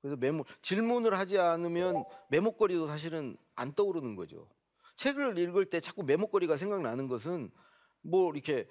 그래서 0.00 0.16
메모 0.16 0.44
질문을 0.60 1.16
하지 1.16 1.38
않으면 1.38 2.04
메모거리도 2.30 2.88
사실은 2.88 3.36
안 3.54 3.72
떠오르는 3.74 4.16
거죠. 4.16 4.48
책을 4.96 5.38
읽을 5.38 5.66
때 5.66 5.80
자꾸 5.80 6.02
메모거리가 6.02 6.56
생각나는 6.56 7.06
것은 7.06 7.52
뭐 8.02 8.32
이렇게 8.32 8.66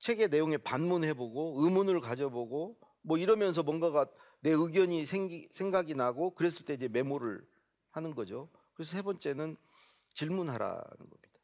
책의 0.00 0.28
내용에 0.28 0.58
반문해보고 0.58 1.64
의문을 1.64 2.00
가져보고 2.00 2.78
뭐 3.02 3.16
이러면서 3.16 3.62
뭔가가 3.62 4.06
내 4.40 4.50
의견이 4.50 5.06
생기, 5.06 5.48
생각이 5.50 5.94
나고 5.94 6.34
그랬을 6.34 6.66
때 6.66 6.74
이제 6.74 6.88
메모를 6.88 7.46
하는 7.90 8.14
거죠. 8.14 8.48
그래서 8.74 8.92
세 8.92 9.02
번째는 9.02 9.56
질문하라는 10.14 10.82
겁니다. 10.82 11.40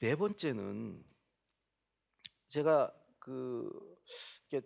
네 0.00 0.16
번째는 0.16 1.04
제가 2.48 2.92
그 3.18 3.70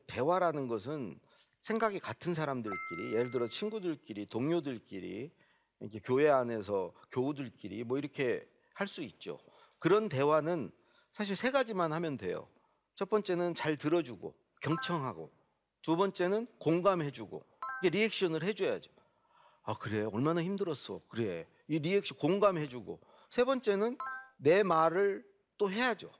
대화라는 0.06 0.68
것은 0.68 1.18
생각이 1.60 2.00
같은 2.00 2.34
사람들끼리 2.34 3.14
예를 3.14 3.30
들어 3.30 3.48
친구들끼리 3.48 4.26
동료들끼리 4.26 5.32
이렇게 5.80 6.00
교회 6.00 6.28
안에서 6.28 6.92
교우들끼리 7.10 7.84
뭐 7.84 7.98
이렇게 7.98 8.48
할 8.74 8.86
수 8.86 9.02
있죠. 9.02 9.38
그런 9.80 10.08
대화는 10.08 10.70
사실 11.12 11.34
세 11.34 11.50
가지만 11.50 11.92
하면 11.92 12.16
돼요. 12.16 12.48
첫 12.94 13.08
번째는 13.10 13.54
잘 13.54 13.76
들어주고 13.76 14.36
경청하고 14.60 15.32
두 15.82 15.96
번째는 15.96 16.46
공감해주고 16.58 17.44
리액션을 17.82 18.42
해줘야죠. 18.44 18.90
아 19.68 19.74
그래 19.74 20.08
얼마나 20.10 20.42
힘들었어 20.42 21.02
그래 21.08 21.46
이 21.68 21.78
리액션 21.78 22.16
공감해주고 22.16 23.00
세 23.28 23.44
번째는 23.44 23.98
내 24.38 24.62
말을 24.62 25.22
또 25.58 25.70
해야죠. 25.70 26.10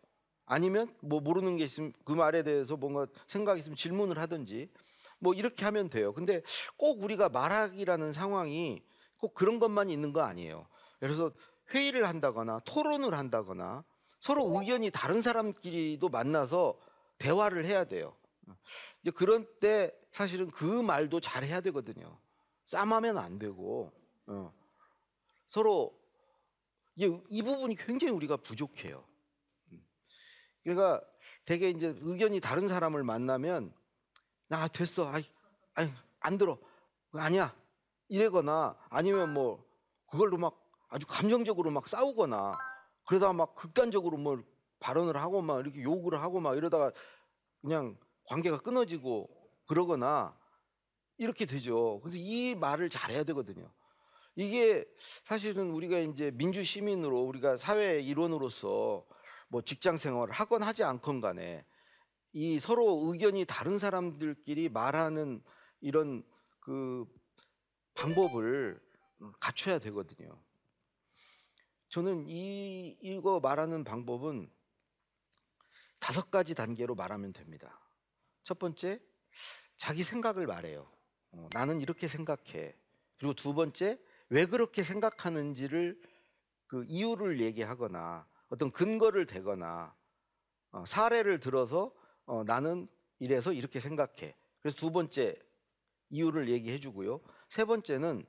아니면 0.44 0.94
뭐 1.00 1.20
모르는 1.20 1.56
게 1.56 1.64
있으면 1.64 1.94
그 2.04 2.12
말에 2.12 2.42
대해서 2.42 2.76
뭔가 2.76 3.06
생각이 3.26 3.60
있으면 3.60 3.74
질문을 3.74 4.18
하든지 4.18 4.70
뭐 5.18 5.32
이렇게 5.32 5.64
하면 5.64 5.88
돼요. 5.88 6.12
근데 6.12 6.42
꼭 6.76 7.02
우리가 7.02 7.30
말하기라는 7.30 8.12
상황이 8.12 8.82
꼭 9.16 9.32
그런 9.32 9.58
것만 9.58 9.88
있는 9.88 10.12
거 10.12 10.20
아니에요. 10.20 10.66
그래서 11.00 11.32
회의를 11.72 12.06
한다거나 12.06 12.60
토론을 12.66 13.14
한다거나 13.14 13.82
서로 14.20 14.44
의견이 14.58 14.90
다른 14.90 15.22
사람끼리도 15.22 16.10
만나서 16.10 16.78
대화를 17.16 17.64
해야 17.64 17.84
돼요. 17.84 18.14
그런 19.14 19.46
때 19.58 19.94
사실은 20.12 20.50
그 20.50 20.64
말도 20.64 21.20
잘 21.20 21.44
해야 21.44 21.62
되거든요. 21.62 22.18
쌈하면 22.68 23.16
안 23.16 23.38
되고 23.38 23.90
어. 24.26 24.52
서로 25.46 25.98
이제 26.94 27.10
이 27.30 27.42
부분이 27.42 27.76
굉장히 27.76 28.12
우리가 28.12 28.36
부족해요. 28.36 29.02
음. 29.72 29.82
그러니까 30.62 31.02
되게 31.46 31.70
이제 31.70 31.96
의견이 32.00 32.40
다른 32.40 32.68
사람을 32.68 33.04
만나면 33.04 33.72
나 34.48 34.68
됐어, 34.68 35.08
아이, 35.08 35.24
아이 35.74 35.90
안 36.20 36.36
들어, 36.36 36.58
아니야 37.12 37.56
이래거나 38.08 38.76
아니면 38.90 39.32
뭐 39.32 39.64
그걸로 40.10 40.36
막 40.36 40.62
아주 40.90 41.06
감정적으로 41.06 41.70
막 41.70 41.88
싸우거나 41.88 42.58
그러다가 43.06 43.32
막 43.32 43.54
극단적으로 43.54 44.18
뭐 44.18 44.42
발언을 44.80 45.16
하고 45.16 45.40
막 45.40 45.60
이렇게 45.60 45.82
욕을 45.82 46.20
하고 46.20 46.38
막 46.38 46.54
이러다가 46.54 46.92
그냥 47.62 47.96
관계가 48.24 48.60
끊어지고 48.60 49.30
그러거나 49.66 50.38
이렇게 51.18 51.44
되죠. 51.44 52.00
그래서 52.00 52.16
이 52.18 52.54
말을 52.54 52.88
잘해야 52.88 53.24
되거든요. 53.24 53.70
이게 54.36 54.86
사실은 55.24 55.70
우리가 55.70 55.98
이제 55.98 56.30
민주 56.32 56.62
시민으로 56.62 57.22
우리가 57.22 57.56
사회 57.56 58.00
일원으로서 58.00 59.04
뭐 59.48 59.62
직장 59.62 59.96
생활을 59.96 60.32
하건 60.32 60.62
하지 60.62 60.84
않건 60.84 61.20
간에 61.20 61.64
이 62.32 62.60
서로 62.60 63.10
의견이 63.10 63.44
다른 63.46 63.78
사람들끼리 63.78 64.68
말하는 64.68 65.42
이런 65.80 66.22
그 66.60 67.04
방법을 67.94 68.80
갖춰야 69.40 69.80
되거든요. 69.80 70.40
저는 71.88 72.28
이 72.28 72.96
이거 73.00 73.40
말하는 73.40 73.82
방법은 73.82 74.48
다섯 75.98 76.30
가지 76.30 76.54
단계로 76.54 76.94
말하면 76.94 77.32
됩니다. 77.32 77.80
첫 78.44 78.58
번째, 78.58 79.00
자기 79.76 80.04
생각을 80.04 80.46
말해요. 80.46 80.97
어, 81.32 81.48
나는 81.52 81.80
이렇게 81.80 82.08
생각해. 82.08 82.74
그리고 83.18 83.34
두 83.34 83.54
번째, 83.54 83.98
왜 84.28 84.46
그렇게 84.46 84.82
생각하는지를 84.82 86.00
그 86.66 86.84
이유를 86.88 87.40
얘기하거나 87.40 88.28
어떤 88.48 88.70
근거를 88.70 89.26
대거나 89.26 89.94
어, 90.70 90.86
사례를 90.86 91.40
들어서 91.40 91.92
어, 92.26 92.44
나는 92.44 92.88
이래서 93.18 93.52
이렇게 93.52 93.80
생각해. 93.80 94.34
그래서 94.60 94.76
두 94.76 94.90
번째 94.92 95.34
이유를 96.10 96.48
얘기해 96.48 96.78
주고요. 96.78 97.20
세 97.48 97.64
번째는 97.64 98.24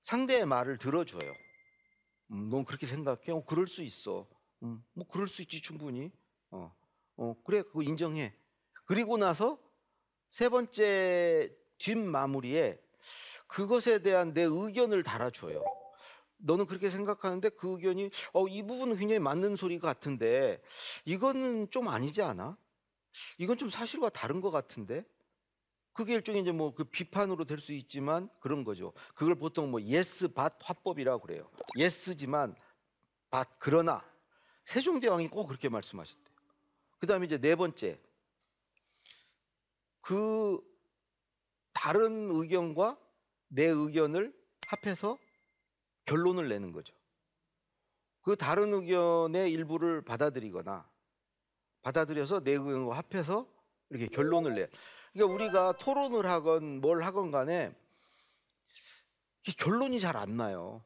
상대의 0.00 0.46
말을 0.46 0.78
들어줘요. 0.78 1.32
음, 2.32 2.48
넌 2.50 2.64
그렇게 2.64 2.86
생각해? 2.86 3.30
어, 3.30 3.44
그럴 3.44 3.66
수 3.66 3.82
있어. 3.82 4.28
음, 4.62 4.82
뭐 4.94 5.06
그럴 5.06 5.28
수 5.28 5.42
있지 5.42 5.60
충분히. 5.60 6.10
어, 6.50 6.74
어, 7.16 7.34
그래 7.44 7.62
그거 7.62 7.82
인정해. 7.82 8.34
그리고 8.84 9.16
나서 9.16 9.58
세 10.30 10.48
번째 10.48 11.54
뒷마무리에 11.82 12.80
그것에 13.48 13.98
대한 13.98 14.32
내 14.32 14.42
의견을 14.42 15.02
달아줘요. 15.02 15.62
너는 16.38 16.66
그렇게 16.66 16.90
생각하는데 16.90 17.48
그 17.50 17.72
의견이 17.74 18.10
어, 18.32 18.46
이 18.48 18.62
부분은 18.62 18.96
굉장히 18.96 19.18
맞는 19.18 19.56
소리 19.56 19.78
같은데 19.78 20.60
이거는 21.04 21.70
좀 21.70 21.88
아니지 21.88 22.22
않아? 22.22 22.56
이건 23.38 23.58
좀 23.58 23.68
사실과 23.68 24.08
다른 24.08 24.40
것 24.40 24.50
같은데 24.50 25.04
그게 25.92 26.14
일종의 26.14 26.42
이제 26.42 26.52
뭐 26.52 26.72
그 26.74 26.84
비판으로 26.84 27.44
될 27.44 27.60
수 27.60 27.72
있지만 27.72 28.30
그런 28.40 28.64
거죠. 28.64 28.92
그걸 29.14 29.34
보통 29.34 29.70
뭐 29.70 29.82
yes 29.82 30.28
but 30.32 30.54
화법이라고 30.60 31.20
그래요. 31.26 31.50
yes지만 31.76 32.54
but 33.30 33.48
그러나 33.58 34.02
세종대왕이 34.64 35.28
꼭 35.28 35.46
그렇게 35.46 35.68
말씀하셨대요. 35.68 36.36
그다음에 36.98 37.26
이제 37.26 37.38
네 37.38 37.54
번째 37.56 38.00
그 40.00 40.60
다른 41.82 42.30
의견과 42.30 42.96
내 43.48 43.64
의견을 43.64 44.32
합해서 44.68 45.18
결론을 46.04 46.48
내는 46.48 46.70
거죠. 46.70 46.94
그 48.20 48.36
다른 48.36 48.72
의견의 48.72 49.50
일부를 49.50 50.02
받아들이거나 50.02 50.88
받아들여서 51.82 52.44
내 52.44 52.52
의견과 52.52 52.96
합해서 52.96 53.48
이렇게 53.90 54.06
결론을 54.06 54.54
내. 54.54 54.68
그러니까 55.12 55.34
우리가 55.34 55.72
토론을 55.78 56.24
하건 56.24 56.80
뭘 56.80 57.02
하건 57.02 57.32
간에 57.32 57.74
결론이 59.58 59.98
잘 59.98 60.16
안 60.16 60.36
나요. 60.36 60.84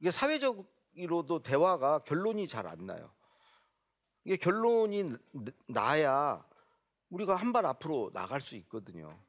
이게 0.00 0.10
사회적으로도 0.10 1.42
대화가 1.42 1.98
결론이 2.04 2.48
잘 2.48 2.66
안 2.66 2.86
나요. 2.86 3.12
이게 4.24 4.38
결론이 4.38 5.04
나야 5.68 6.48
우리가 7.10 7.36
한 7.36 7.52
발 7.52 7.66
앞으로 7.66 8.10
나갈 8.14 8.40
수 8.40 8.56
있거든요. 8.56 9.22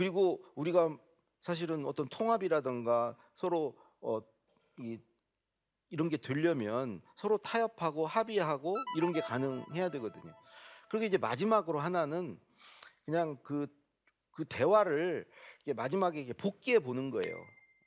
그리고 0.00 0.42
우리가 0.54 0.96
사실은 1.40 1.84
어떤 1.84 2.08
통합이라든가 2.08 3.18
서로 3.34 3.76
어, 4.00 4.18
이, 4.78 4.98
이런 5.90 6.08
게 6.08 6.16
되려면 6.16 7.02
서로 7.16 7.36
타협하고 7.36 8.06
합의하고 8.06 8.76
이런 8.96 9.12
게 9.12 9.20
가능해야 9.20 9.90
되거든요. 9.90 10.34
그리고 10.88 11.04
이제 11.04 11.18
마지막으로 11.18 11.80
하나는 11.80 12.40
그냥 13.04 13.36
그, 13.42 13.66
그 14.30 14.46
대화를 14.46 15.28
마지막에 15.76 16.32
복귀해 16.32 16.78
보는 16.78 17.10
거예요. 17.10 17.34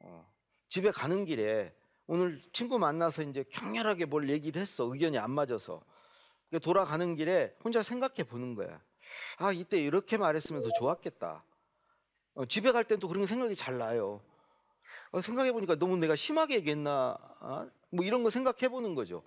어. 0.02 0.32
집에 0.70 0.92
가는 0.92 1.26
길에 1.26 1.74
오늘 2.06 2.40
친구 2.52 2.78
만나서 2.78 3.24
이제 3.24 3.44
격렬하게 3.50 4.06
뭘 4.06 4.30
얘기를 4.30 4.62
했어. 4.62 4.84
의견이 4.84 5.18
안 5.18 5.32
맞아서. 5.32 5.84
돌아가는 6.62 7.16
길에 7.16 7.56
혼자 7.64 7.82
생각해 7.82 8.24
보는 8.30 8.54
거야. 8.54 8.84
아, 9.38 9.52
이때 9.52 9.82
이렇게 9.82 10.18
말했으면 10.18 10.62
더 10.62 10.70
좋았겠다. 10.78 11.44
어, 12.36 12.46
집에 12.46 12.72
갈 12.72 12.84
땐 12.86 13.00
또 13.00 13.08
그런 13.08 13.26
생각이 13.28 13.56
잘 13.56 13.78
나요. 13.78 14.22
어, 15.12 15.22
생각해 15.22 15.52
보니까 15.54 15.76
너무 15.76 15.98
내가 15.98 16.16
심하게 16.16 16.56
얘기했나? 16.56 17.18
어? 17.42 17.70
뭐 17.92 18.06
이런 18.06 18.24
거 18.24 18.30
생각해 18.30 18.70
보는 18.70 18.96
거죠. 18.96 19.24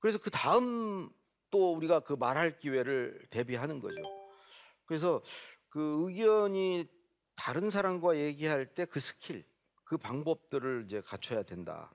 그래서 0.00 0.18
그 0.18 0.30
다음 0.30 1.10
또 1.50 1.72
우리가 1.74 2.00
그 2.00 2.12
말할 2.14 2.58
기회를 2.58 3.26
대비하는 3.30 3.80
거죠. 3.80 3.96
그래서 4.84 5.22
그 5.68 6.04
의견이 6.08 6.88
다른 7.36 7.70
사람과 7.70 8.16
얘기할 8.16 8.74
때 8.74 8.86
그 8.86 9.00
스킬, 9.00 9.44
그 9.84 9.96
방법들을 9.98 10.84
이제 10.86 11.00
갖춰야 11.00 11.42
된다. 11.42 11.90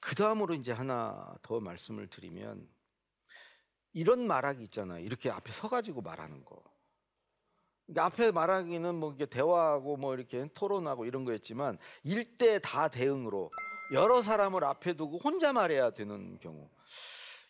그 0.00 0.14
다음으로 0.14 0.54
이제 0.54 0.72
하나 0.72 1.32
더 1.42 1.60
말씀을 1.60 2.08
드리면 2.08 2.68
이런 3.92 4.26
말하기 4.26 4.62
있잖아요. 4.64 5.04
이렇게 5.04 5.30
앞에 5.30 5.52
서가지고 5.52 6.02
말하는 6.02 6.44
거. 6.44 6.62
그러니까 7.90 8.04
앞에 8.04 8.30
말하기는 8.30 8.94
뭐 8.94 9.12
이게 9.12 9.26
대화하고 9.26 9.96
뭐 9.96 10.14
이렇게 10.14 10.48
토론하고 10.54 11.06
이런 11.06 11.24
거였지만 11.24 11.76
일대 12.04 12.60
다 12.60 12.88
대응으로 12.88 13.50
여러 13.92 14.22
사람을 14.22 14.62
앞에 14.62 14.92
두고 14.92 15.18
혼자 15.18 15.52
말해야 15.52 15.90
되는 15.90 16.38
경우. 16.38 16.70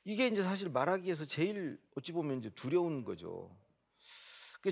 이게 0.05 0.27
이제 0.29 0.43
사실 0.43 0.71
말하기에서 0.71 1.27
제일 1.27 1.79
어찌 1.95 2.13
보면 2.13 2.39
이제 2.39 2.49
두려운 2.51 3.05
거죠. 3.05 3.55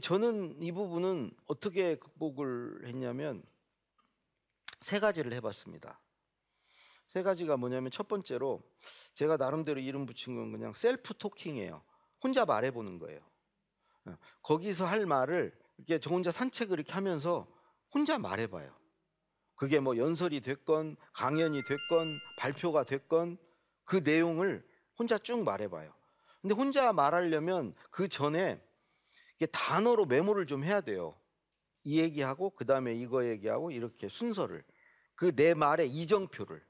저는 0.01 0.63
이 0.63 0.73
부분은 0.73 1.33
어떻게 1.47 1.97
극복을 1.97 2.87
했냐면 2.87 3.43
세 4.81 4.99
가지를 4.99 5.35
해봤습니다. 5.35 6.01
세 7.09 7.23
가지가 7.23 7.59
뭐냐면 7.59 7.91
첫 7.91 8.09
번째로 8.09 8.63
제가 9.13 9.37
나름대로 9.37 9.81
이름 9.81 10.07
붙인 10.07 10.35
건 10.35 10.51
그냥 10.51 10.73
셀프 10.73 11.15
토킹이에요. 11.15 11.83
혼자 12.23 12.47
말해보는 12.47 12.99
거예요. 12.99 13.21
예, 14.11 14.17
거기서 14.43 14.87
할 14.87 15.07
말을 15.07 15.53
이렇게 15.77 15.99
저 15.99 16.11
혼자 16.11 16.31
산책을 16.31 16.79
이렇게 16.79 16.93
하면서 16.93 17.47
혼자 17.93 18.19
말해봐요. 18.19 18.77
그게 19.55 19.81
뭐 19.81 19.97
연설이 19.97 20.41
됐건 20.41 20.97
강연이 21.13 21.63
됐건 21.63 22.21
발표가 22.39 22.85
됐건 22.85 23.39
그 23.85 23.97
내용을 23.97 24.67
혼자 24.99 25.19
쭉 25.19 25.43
말해봐요. 25.45 25.93
근데 26.41 26.55
혼자 26.55 26.93
말하려면 26.93 27.75
그 27.91 28.09
전에 28.09 28.63
단어로 29.53 30.07
메모를 30.07 30.47
좀 30.47 30.65
해야 30.65 30.81
돼요. 30.81 31.19
이 31.85 31.99
얘기하고 32.01 32.51
그 32.51 32.65
다음에 32.65 32.95
이거 32.95 33.25
얘기하고 33.27 33.71
이렇게 33.71 34.09
순서를 34.09 34.65
그 35.15 35.33
내 35.35 35.55
말의 35.55 35.91
이정표를 35.91 36.65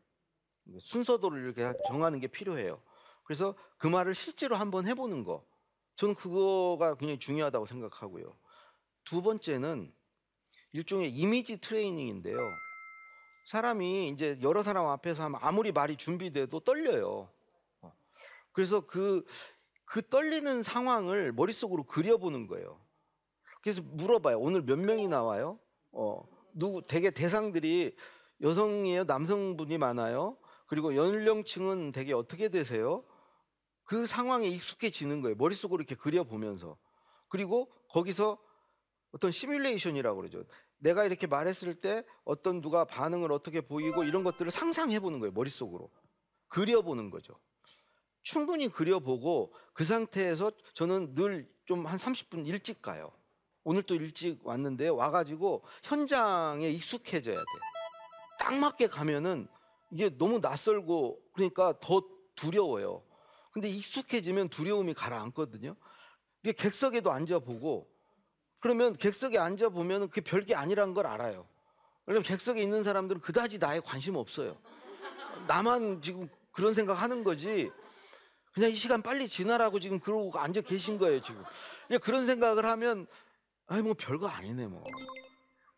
순서도를 0.80 1.44
이렇게 1.44 1.72
정하는 1.86 2.18
게 2.18 2.26
필요해요. 2.26 2.80
그래서 3.24 3.54
그 3.76 3.86
말을 3.86 4.14
실제로 4.14 4.56
한번 4.56 4.86
해보는 4.86 5.24
거 5.24 5.44
저는 5.98 6.14
그거가 6.14 6.94
굉장히 6.94 7.18
중요하다고 7.18 7.66
생각하고요. 7.66 8.24
두 9.04 9.20
번째는 9.20 9.92
일종의 10.70 11.10
이미지 11.10 11.60
트레이닝인데요. 11.60 12.38
사람이 13.46 14.10
이제 14.10 14.38
여러 14.42 14.62
사람 14.62 14.86
앞에서 14.86 15.24
하면 15.24 15.40
아무리 15.42 15.72
말이 15.72 15.96
준비돼도 15.96 16.60
떨려요. 16.60 17.28
그래서 18.52 18.80
그, 18.80 19.24
그 19.84 20.08
떨리는 20.08 20.62
상황을 20.62 21.32
머릿속으로 21.32 21.82
그려보는 21.82 22.46
거예요. 22.46 22.80
그래서 23.60 23.82
물어봐요. 23.82 24.38
오늘 24.38 24.62
몇 24.62 24.78
명이 24.78 25.08
나와요? 25.08 25.58
어, 25.90 26.22
누구 26.52 26.84
되게 26.86 27.10
대상들이 27.10 27.96
여성이에요, 28.40 29.02
남성분이 29.02 29.78
많아요. 29.78 30.36
그리고 30.66 30.94
연령층은 30.94 31.90
되게 31.90 32.12
어떻게 32.12 32.50
되세요? 32.50 33.02
그 33.88 34.04
상황에 34.04 34.46
익숙해지는 34.48 35.22
거예요. 35.22 35.34
머릿속으로 35.36 35.80
이렇게 35.80 35.94
그려보면서. 35.94 36.76
그리고 37.28 37.72
거기서 37.88 38.38
어떤 39.12 39.30
시뮬레이션이라고 39.30 40.16
그러죠. 40.20 40.44
내가 40.76 41.06
이렇게 41.06 41.26
말했을 41.26 41.78
때 41.78 42.04
어떤 42.24 42.60
누가 42.60 42.84
반응을 42.84 43.32
어떻게 43.32 43.62
보이고 43.62 44.04
이런 44.04 44.24
것들을 44.24 44.50
상상해 44.50 45.00
보는 45.00 45.20
거예요. 45.20 45.32
머릿속으로. 45.32 45.90
그려보는 46.48 47.08
거죠. 47.08 47.40
충분히 48.22 48.68
그려보고 48.68 49.54
그 49.72 49.84
상태에서 49.84 50.52
저는 50.74 51.14
늘 51.14 51.58
좀 51.68 51.86
한 51.86 51.98
30분 51.98 52.46
일찍 52.46 52.80
가요. 52.80 53.12
오늘 53.62 53.82
또 53.82 53.94
일찍 53.94 54.40
왔는데 54.46 54.88
와가지고 54.88 55.62
현장에 55.82 56.70
익숙해져야 56.70 57.36
돼. 57.36 57.44
딱 58.38 58.54
맞게 58.54 58.86
가면은 58.86 59.46
이게 59.90 60.08
너무 60.16 60.38
낯설고 60.38 61.20
그러니까 61.34 61.78
더 61.80 62.02
두려워요. 62.34 63.02
근데 63.58 63.70
익숙해지면 63.70 64.50
두려움이 64.50 64.94
가라앉거든요. 64.94 65.74
이게 66.44 66.52
객석에도 66.52 67.10
앉아보고 67.10 67.90
그러면 68.60 68.96
객석에 68.96 69.36
앉아보면 69.36 70.10
그게 70.10 70.20
별게 70.20 70.54
아니란 70.54 70.94
걸 70.94 71.08
알아요. 71.08 71.48
왜냐면 72.06 72.22
객석에 72.22 72.62
있는 72.62 72.84
사람들은 72.84 73.20
그다지 73.20 73.58
나에 73.58 73.80
관심 73.80 74.14
없어요. 74.14 74.56
나만 75.48 76.02
지금 76.02 76.28
그런 76.52 76.72
생각 76.72 77.02
하는 77.02 77.24
거지. 77.24 77.72
그냥 78.52 78.70
이 78.70 78.74
시간 78.74 79.02
빨리 79.02 79.28
지나라고 79.28 79.80
지금 79.80 79.98
그러고 79.98 80.38
앉아 80.38 80.60
계신 80.60 80.96
거예요, 80.96 81.20
지금. 81.20 81.42
그런 82.00 82.26
생각을 82.26 82.64
하면, 82.64 83.08
아니, 83.66 83.82
뭐 83.82 83.94
별거 83.94 84.28
아니네, 84.28 84.68
뭐. 84.68 84.84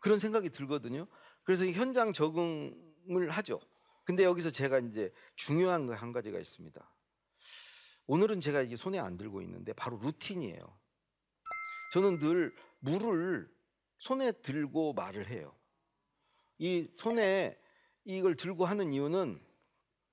그런 0.01 0.19
생각이 0.19 0.51
들거든요. 0.51 1.07
그래서 1.45 1.65
현장 1.65 2.13
적응을 2.13 3.31
하죠. 3.31 3.59
근데 4.05 4.25
여기서 4.25 4.51
제가 4.51 4.81
이제 4.81 5.11
중요한 5.35 5.87
거 5.87 5.95
한 5.95 6.13
가지가 6.13 6.39
있습니다. 6.39 6.91
오늘은 8.11 8.41
제가 8.41 8.63
이게 8.63 8.75
손에 8.75 8.99
안 8.99 9.17
들고 9.17 9.41
있는데 9.43 9.73
바로 9.73 9.97
루틴이에요. 9.99 10.79
저는 11.93 12.19
늘 12.19 12.53
물을 12.81 13.49
손에 13.99 14.33
들고 14.33 14.95
말을 14.95 15.29
해요. 15.29 15.55
이 16.59 16.89
손에 16.97 17.57
이걸 18.05 18.35
들고 18.35 18.65
하는 18.65 18.93
이유는 18.93 19.41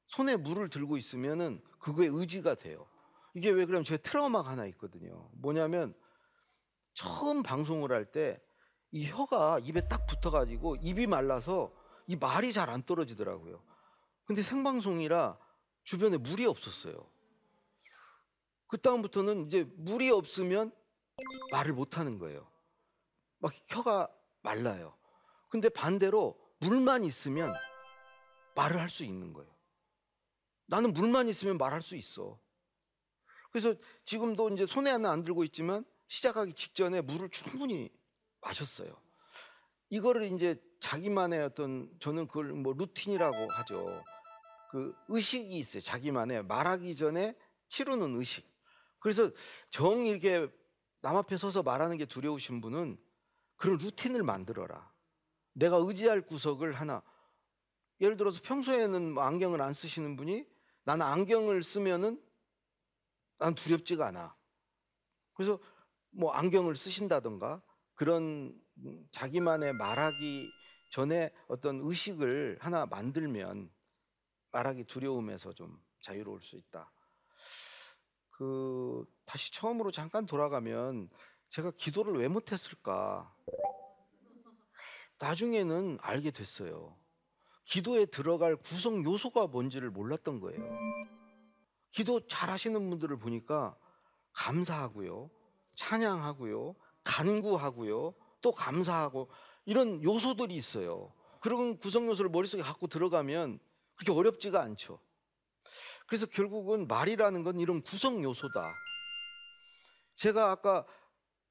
손에 0.05 0.35
물을 0.35 0.69
들고 0.69 0.97
있으면은 0.97 1.59
그거에 1.79 2.05
의지가 2.05 2.53
돼요. 2.53 2.87
이게 3.33 3.49
왜 3.49 3.65
그러면 3.65 3.83
제 3.83 3.97
트라우마가 3.97 4.47
하나 4.51 4.67
있거든요. 4.67 5.31
뭐냐면 5.33 5.95
처음 6.93 7.41
방송을 7.41 7.91
할 7.91 8.11
때 8.11 8.37
이 8.91 9.07
혀가 9.07 9.59
입에 9.63 9.87
딱 9.87 10.05
붙어가지고 10.05 10.75
입이 10.77 11.07
말라서 11.07 11.73
이 12.05 12.15
말이 12.15 12.53
잘 12.53 12.69
안 12.69 12.83
떨어지더라고요. 12.83 13.61
근데 14.23 14.43
생방송이라 14.43 15.37
주변에 15.83 16.17
물이 16.17 16.45
없었어요. 16.45 16.95
그 18.67 18.77
다음부터는 18.79 19.47
이제 19.47 19.63
물이 19.77 20.09
없으면 20.11 20.71
말을 21.51 21.73
못 21.73 21.97
하는 21.97 22.19
거예요. 22.19 22.49
막 23.39 23.53
혀가 23.67 24.13
말라요. 24.41 24.95
근데 25.49 25.69
반대로 25.69 26.37
물만 26.59 27.03
있으면 27.03 27.53
말을 28.55 28.79
할 28.79 28.89
수 28.89 29.03
있는 29.03 29.33
거예요. 29.33 29.49
나는 30.65 30.93
물만 30.93 31.29
있으면 31.29 31.57
말할 31.57 31.81
수 31.81 31.95
있어. 31.95 32.39
그래서 33.51 33.73
지금도 34.03 34.49
이제 34.49 34.65
손에 34.65 34.89
하나 34.89 35.11
안 35.11 35.23
들고 35.23 35.43
있지만 35.45 35.85
시작하기 36.09 36.53
직전에 36.53 37.01
물을 37.01 37.29
충분히 37.29 37.89
마셨어요. 38.41 38.99
이거를 39.89 40.23
이제 40.23 40.61
자기만의 40.81 41.41
어떤 41.43 41.89
저는 41.99 42.27
그걸 42.27 42.51
뭐 42.53 42.73
루틴이라고 42.73 43.37
하죠. 43.51 44.03
그 44.71 44.93
의식이 45.07 45.57
있어요. 45.57 45.81
자기만의 45.81 46.43
말하기 46.43 46.95
전에 46.95 47.33
치르는 47.69 48.15
의식. 48.17 48.45
그래서 48.99 49.31
정 49.69 50.05
이렇게 50.05 50.47
남 51.01 51.15
앞에 51.15 51.37
서서 51.37 51.63
말하는 51.63 51.97
게 51.97 52.05
두려우신 52.05 52.61
분은 52.61 52.97
그런 53.55 53.77
루틴을 53.77 54.23
만들어라. 54.23 54.91
내가 55.53 55.77
의지할 55.77 56.21
구석을 56.21 56.73
하나. 56.73 57.01
예를 57.99 58.17
들어서 58.17 58.39
평소에는 58.43 59.13
뭐 59.13 59.23
안경을 59.23 59.61
안 59.61 59.73
쓰시는 59.73 60.15
분이 60.15 60.45
나는 60.83 61.05
안경을 61.05 61.63
쓰면은 61.63 62.21
난 63.39 63.55
두렵지가 63.55 64.07
않아. 64.07 64.35
그래서 65.33 65.59
뭐 66.11 66.31
안경을 66.31 66.75
쓰신다던가 66.75 67.61
그런 67.93 68.59
자기만의 69.11 69.73
말하기 69.73 70.51
전에 70.91 71.31
어떤 71.47 71.79
의식을 71.83 72.57
하나 72.59 72.85
만들면 72.85 73.71
말하기 74.51 74.85
두려움에서 74.85 75.53
좀 75.53 75.79
자유로울 76.01 76.41
수 76.41 76.55
있다. 76.55 76.91
그 78.37 79.03
다시 79.25 79.51
처음으로 79.51 79.89
잠깐 79.89 80.27
돌아가면 80.27 81.09
제가 81.49 81.71
기도를 81.71 82.13
왜 82.19 82.27
못했을까? 82.27 83.33
나중에는 85.19 85.97
알게 86.01 86.29
됐어요. 86.29 86.95
기도에 87.65 88.05
들어갈 88.05 88.55
구성 88.55 89.03
요소가 89.03 89.47
뭔지를 89.47 89.89
몰랐던 89.89 90.39
거예요. 90.39 90.61
기도 91.89 92.27
잘 92.27 92.51
하시는 92.51 92.89
분들을 92.89 93.17
보니까 93.17 93.75
감사하고요, 94.33 95.31
찬양하고요, 95.73 96.75
간구하고요, 97.03 98.13
또 98.41 98.51
감사하고 98.51 99.31
이런 99.65 100.03
요소들이 100.03 100.53
있어요. 100.53 101.11
그런 101.41 101.77
구성 101.79 102.07
요소를 102.07 102.29
머릿속에 102.29 102.61
갖고 102.61 102.85
들어가면 102.85 103.59
그렇게 103.95 104.11
어렵지가 104.11 104.61
않죠. 104.61 104.99
그래서 106.07 106.25
결국은 106.25 106.87
말이라는 106.87 107.43
건 107.43 107.59
이런 107.59 107.81
구성 107.81 108.23
요소다. 108.23 108.73
제가 110.15 110.51
아까 110.51 110.85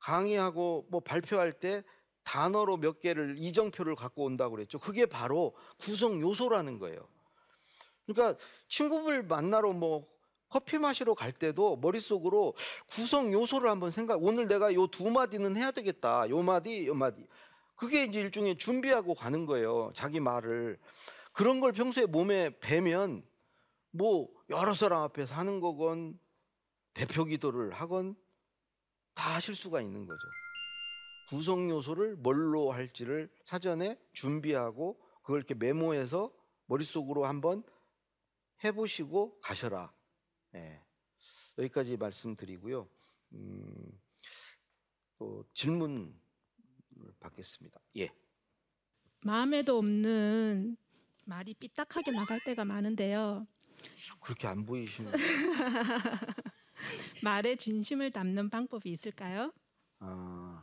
강의하고 0.00 0.86
뭐 0.90 1.00
발표할 1.00 1.52
때 1.52 1.84
단어로 2.24 2.78
몇 2.78 3.00
개를 3.00 3.36
이정표를 3.38 3.94
갖고 3.94 4.24
온다고 4.24 4.56
그랬죠. 4.56 4.78
그게 4.78 5.06
바로 5.06 5.54
구성 5.78 6.20
요소라는 6.20 6.78
거예요. 6.78 7.08
그러니까 8.06 8.38
친구들 8.68 9.22
만나러 9.22 9.72
뭐 9.72 10.06
커피 10.48 10.78
마시러 10.78 11.14
갈 11.14 11.32
때도 11.32 11.76
머릿속으로 11.76 12.54
구성 12.88 13.32
요소를 13.32 13.68
한번 13.68 13.90
생각 13.90 14.22
오늘 14.22 14.48
내가 14.48 14.72
요 14.74 14.86
두 14.86 15.10
마디는 15.10 15.56
해야 15.56 15.70
되겠다. 15.70 16.28
요 16.30 16.42
마디, 16.42 16.86
요 16.86 16.94
마디. 16.94 17.26
그게 17.74 18.04
이제 18.04 18.20
일종의 18.20 18.56
준비하고 18.56 19.14
가는 19.14 19.44
거예요. 19.44 19.90
자기 19.94 20.18
말을. 20.18 20.78
그런 21.32 21.60
걸 21.60 21.72
평소에 21.72 22.06
몸에 22.06 22.58
배면 22.60 23.22
뭐 23.96 24.28
여러 24.50 24.74
사람 24.74 25.02
앞에서 25.02 25.34
하는 25.34 25.60
거건 25.60 26.18
대표 26.94 27.24
기도를 27.24 27.72
하건 27.72 28.14
다 29.14 29.34
하실 29.34 29.54
수가 29.54 29.80
있는 29.80 30.06
거죠. 30.06 30.20
구성 31.28 31.68
요소를 31.70 32.16
뭘로 32.16 32.70
할지를 32.70 33.30
사전에 33.44 33.98
준비하고 34.12 35.00
그걸 35.22 35.38
이렇게 35.38 35.54
메모해서 35.54 36.32
머릿속으로 36.66 37.24
한번 37.24 37.64
해보시고 38.62 39.40
가셔라. 39.40 39.92
예. 40.54 40.82
여기까지 41.58 41.96
말씀드리고요. 41.96 42.88
음, 43.32 44.00
또 45.18 45.44
질문 45.52 46.18
받겠습니다. 47.18 47.80
예. 47.96 48.10
마음에도 49.22 49.78
없는 49.78 50.76
말이 51.24 51.54
삐딱하게 51.54 52.12
나갈 52.12 52.38
때가 52.44 52.64
많은데요. 52.64 53.46
그렇게 54.20 54.46
안 54.46 54.64
보이시는. 54.64 55.12
말에 57.22 57.56
진심을 57.56 58.10
담는 58.10 58.50
방법이 58.50 58.90
있을까요? 58.90 59.52
아, 60.00 60.62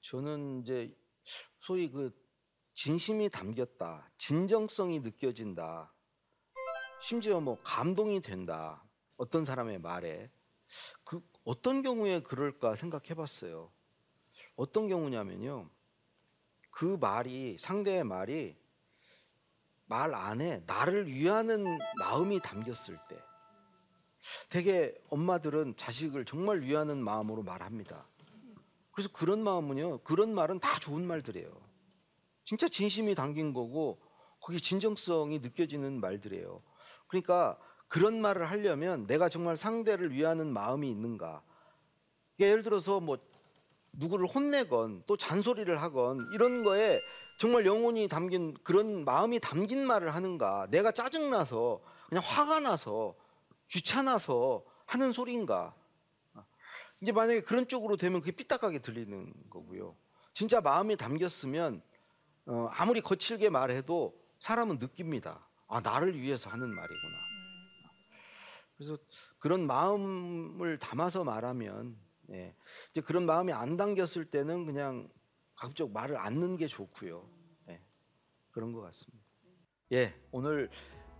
저는 0.00 0.62
이제 0.62 0.96
소위 1.60 1.90
그 1.90 2.12
진심이 2.74 3.28
담겼다, 3.28 4.10
진정성이 4.16 5.00
느껴진다, 5.00 5.92
심지어 7.00 7.40
뭐 7.40 7.58
감동이 7.62 8.20
된다. 8.20 8.84
어떤 9.16 9.44
사람의 9.44 9.80
말에 9.80 10.30
그 11.04 11.20
어떤 11.44 11.82
경우에 11.82 12.20
그럴까 12.20 12.74
생각해봤어요. 12.76 13.72
어떤 14.56 14.86
경우냐면요, 14.86 15.70
그 16.70 16.96
말이 17.00 17.56
상대의 17.58 18.04
말이 18.04 18.56
말 19.88 20.14
안에 20.14 20.62
나를 20.66 21.08
위하는 21.08 21.64
마음이 21.98 22.40
담겼을 22.40 22.98
때, 23.08 23.18
되게 24.48 24.94
엄마들은 25.10 25.76
자식을 25.76 26.24
정말 26.24 26.60
위하는 26.60 27.02
마음으로 27.02 27.42
말합니다. 27.42 28.06
그래서 28.92 29.08
그런 29.12 29.42
마음은요, 29.42 29.98
그런 30.02 30.34
말은 30.34 30.60
다 30.60 30.78
좋은 30.78 31.06
말들이에요. 31.06 31.50
진짜 32.44 32.68
진심이 32.68 33.14
담긴 33.14 33.52
거고, 33.52 34.00
거기 34.40 34.60
진정성이 34.60 35.40
느껴지는 35.40 36.00
말들이에요. 36.00 36.62
그러니까 37.06 37.58
그런 37.88 38.20
말을 38.20 38.50
하려면 38.50 39.06
내가 39.06 39.28
정말 39.28 39.56
상대를 39.56 40.12
위하는 40.12 40.52
마음이 40.52 40.88
있는가? 40.90 41.42
그러니까 42.36 42.50
예를 42.52 42.62
들어서 42.62 43.00
뭐 43.00 43.18
누구를 43.92 44.26
혼내건 44.26 45.04
또 45.06 45.16
잔소리를 45.16 45.80
하건 45.80 46.28
이런 46.32 46.62
거에 46.62 47.00
정말 47.38 47.64
영혼이 47.64 48.08
담긴 48.08 48.52
그런 48.64 49.04
마음이 49.04 49.38
담긴 49.38 49.86
말을 49.86 50.12
하는가? 50.12 50.66
내가 50.70 50.90
짜증 50.90 51.30
나서 51.30 51.80
그냥 52.08 52.22
화가 52.26 52.60
나서 52.60 53.14
귀찮아서 53.68 54.64
하는 54.86 55.12
소리인가? 55.12 55.74
이제 57.00 57.12
만약에 57.12 57.42
그런 57.42 57.68
쪽으로 57.68 57.96
되면 57.96 58.20
그게 58.20 58.32
삐딱하게 58.32 58.80
들리는 58.80 59.32
거고요. 59.50 59.96
진짜 60.32 60.60
마음이 60.60 60.96
담겼으면 60.96 61.80
어, 62.46 62.68
아무리 62.72 63.00
거칠게 63.00 63.50
말해도 63.50 64.18
사람은 64.40 64.78
느낍니다. 64.78 65.46
아 65.68 65.80
나를 65.80 66.20
위해서 66.20 66.50
하는 66.50 66.74
말이구나. 66.74 67.18
그래서 68.76 68.98
그런 69.38 69.66
마음을 69.66 70.78
담아서 70.78 71.22
말하면 71.22 71.96
예, 72.30 72.54
이제 72.90 73.00
그런 73.00 73.26
마음이 73.26 73.52
안 73.52 73.76
담겼을 73.76 74.24
때는 74.24 74.66
그냥 74.66 75.08
가급적 75.58 75.90
말을 75.90 76.16
안 76.16 76.38
넣는 76.38 76.56
게 76.56 76.68
좋고요. 76.68 77.28
예, 77.68 77.80
그런 78.52 78.72
것 78.72 78.80
같습니다. 78.82 79.28
예, 79.92 80.14
오늘 80.30 80.70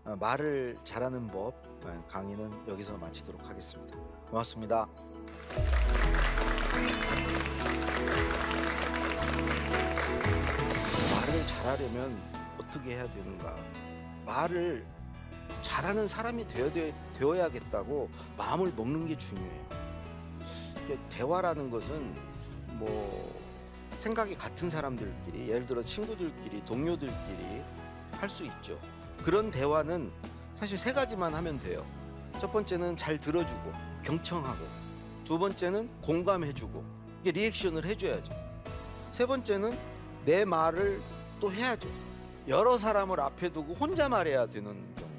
어, 0.04 0.14
말을 0.14 0.78
잘하는 0.84 1.26
법 1.26 1.54
어, 1.84 2.06
강의는 2.08 2.68
여기서 2.68 2.96
마치도록 2.98 3.48
하겠습니다. 3.48 3.98
고맙습니다. 4.30 4.86
말을 11.10 11.46
잘하려면 11.48 12.16
어떻게 12.58 12.90
해야 12.90 13.10
되는가? 13.10 13.56
말을 14.24 14.86
잘하는 15.62 16.06
사람이 16.06 16.46
되어야, 16.46 16.92
되어야겠다고 17.14 18.08
마음을 18.36 18.72
먹는 18.76 19.08
게 19.08 19.18
중요해요. 19.18 19.68
대화라는 21.10 21.70
것은 21.70 22.14
뭐 22.78 23.37
생각이 23.98 24.36
같은 24.36 24.70
사람들끼리 24.70 25.48
예를 25.48 25.66
들어 25.66 25.82
친구들끼리 25.82 26.64
동료들끼리 26.64 27.62
할 28.12 28.28
수 28.30 28.44
있죠. 28.44 28.78
그런 29.24 29.50
대화는 29.50 30.10
사실 30.54 30.78
세 30.78 30.92
가지만 30.92 31.34
하면 31.34 31.58
돼요. 31.60 31.84
첫 32.40 32.52
번째는 32.52 32.96
잘 32.96 33.18
들어주고 33.18 33.72
경청하고 34.04 34.64
두 35.24 35.38
번째는 35.38 35.88
공감해주고 36.02 36.84
이게 37.20 37.32
리액션을 37.32 37.84
해줘야죠. 37.84 38.32
세 39.12 39.26
번째는 39.26 39.76
내 40.24 40.44
말을 40.44 41.00
또 41.40 41.52
해야죠. 41.52 41.88
여러 42.46 42.78
사람을 42.78 43.20
앞에 43.20 43.52
두고 43.52 43.74
혼자 43.74 44.08
말해야 44.08 44.46
되는 44.46 44.72
경우. 44.96 45.10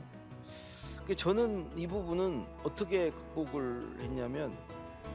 그 1.05 1.15
저는 1.15 1.69
이 1.77 1.85
부분은 1.87 2.45
어떻게 2.63 3.11
극복을 3.11 3.97
했냐면 4.01 4.57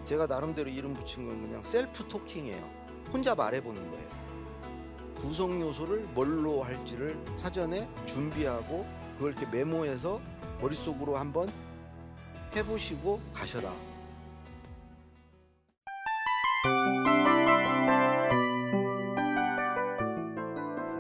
제가 0.05 0.27
나름대로 0.27 0.69
이름 0.71 0.95
붙인 0.95 1.27
건 1.27 1.41
그냥 1.43 1.63
셀프 1.65 2.07
토킹이에요. 2.09 2.84
혼자 3.13 3.35
말해보는 3.35 3.91
거예요. 3.91 4.05
구성 5.17 5.61
요소를 5.61 6.01
뭘로 6.15 6.63
할지를 6.63 7.19
사전에 7.37 7.89
준비하고 8.07 8.85
그걸 9.17 9.33
이렇게 9.33 9.47
메모해서 9.47 10.21
머릿속으로 10.61 11.17
한번 11.17 11.49
해보시고 12.55 13.21
가셔라. 13.33 13.71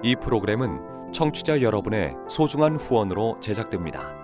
이 0.03 0.17
프로그램은 0.17 1.13
청취자 1.13 1.63
여러분의 1.63 2.15
소중한 2.29 2.77
후원으로 2.77 3.39
제작됩니다. 3.41 4.24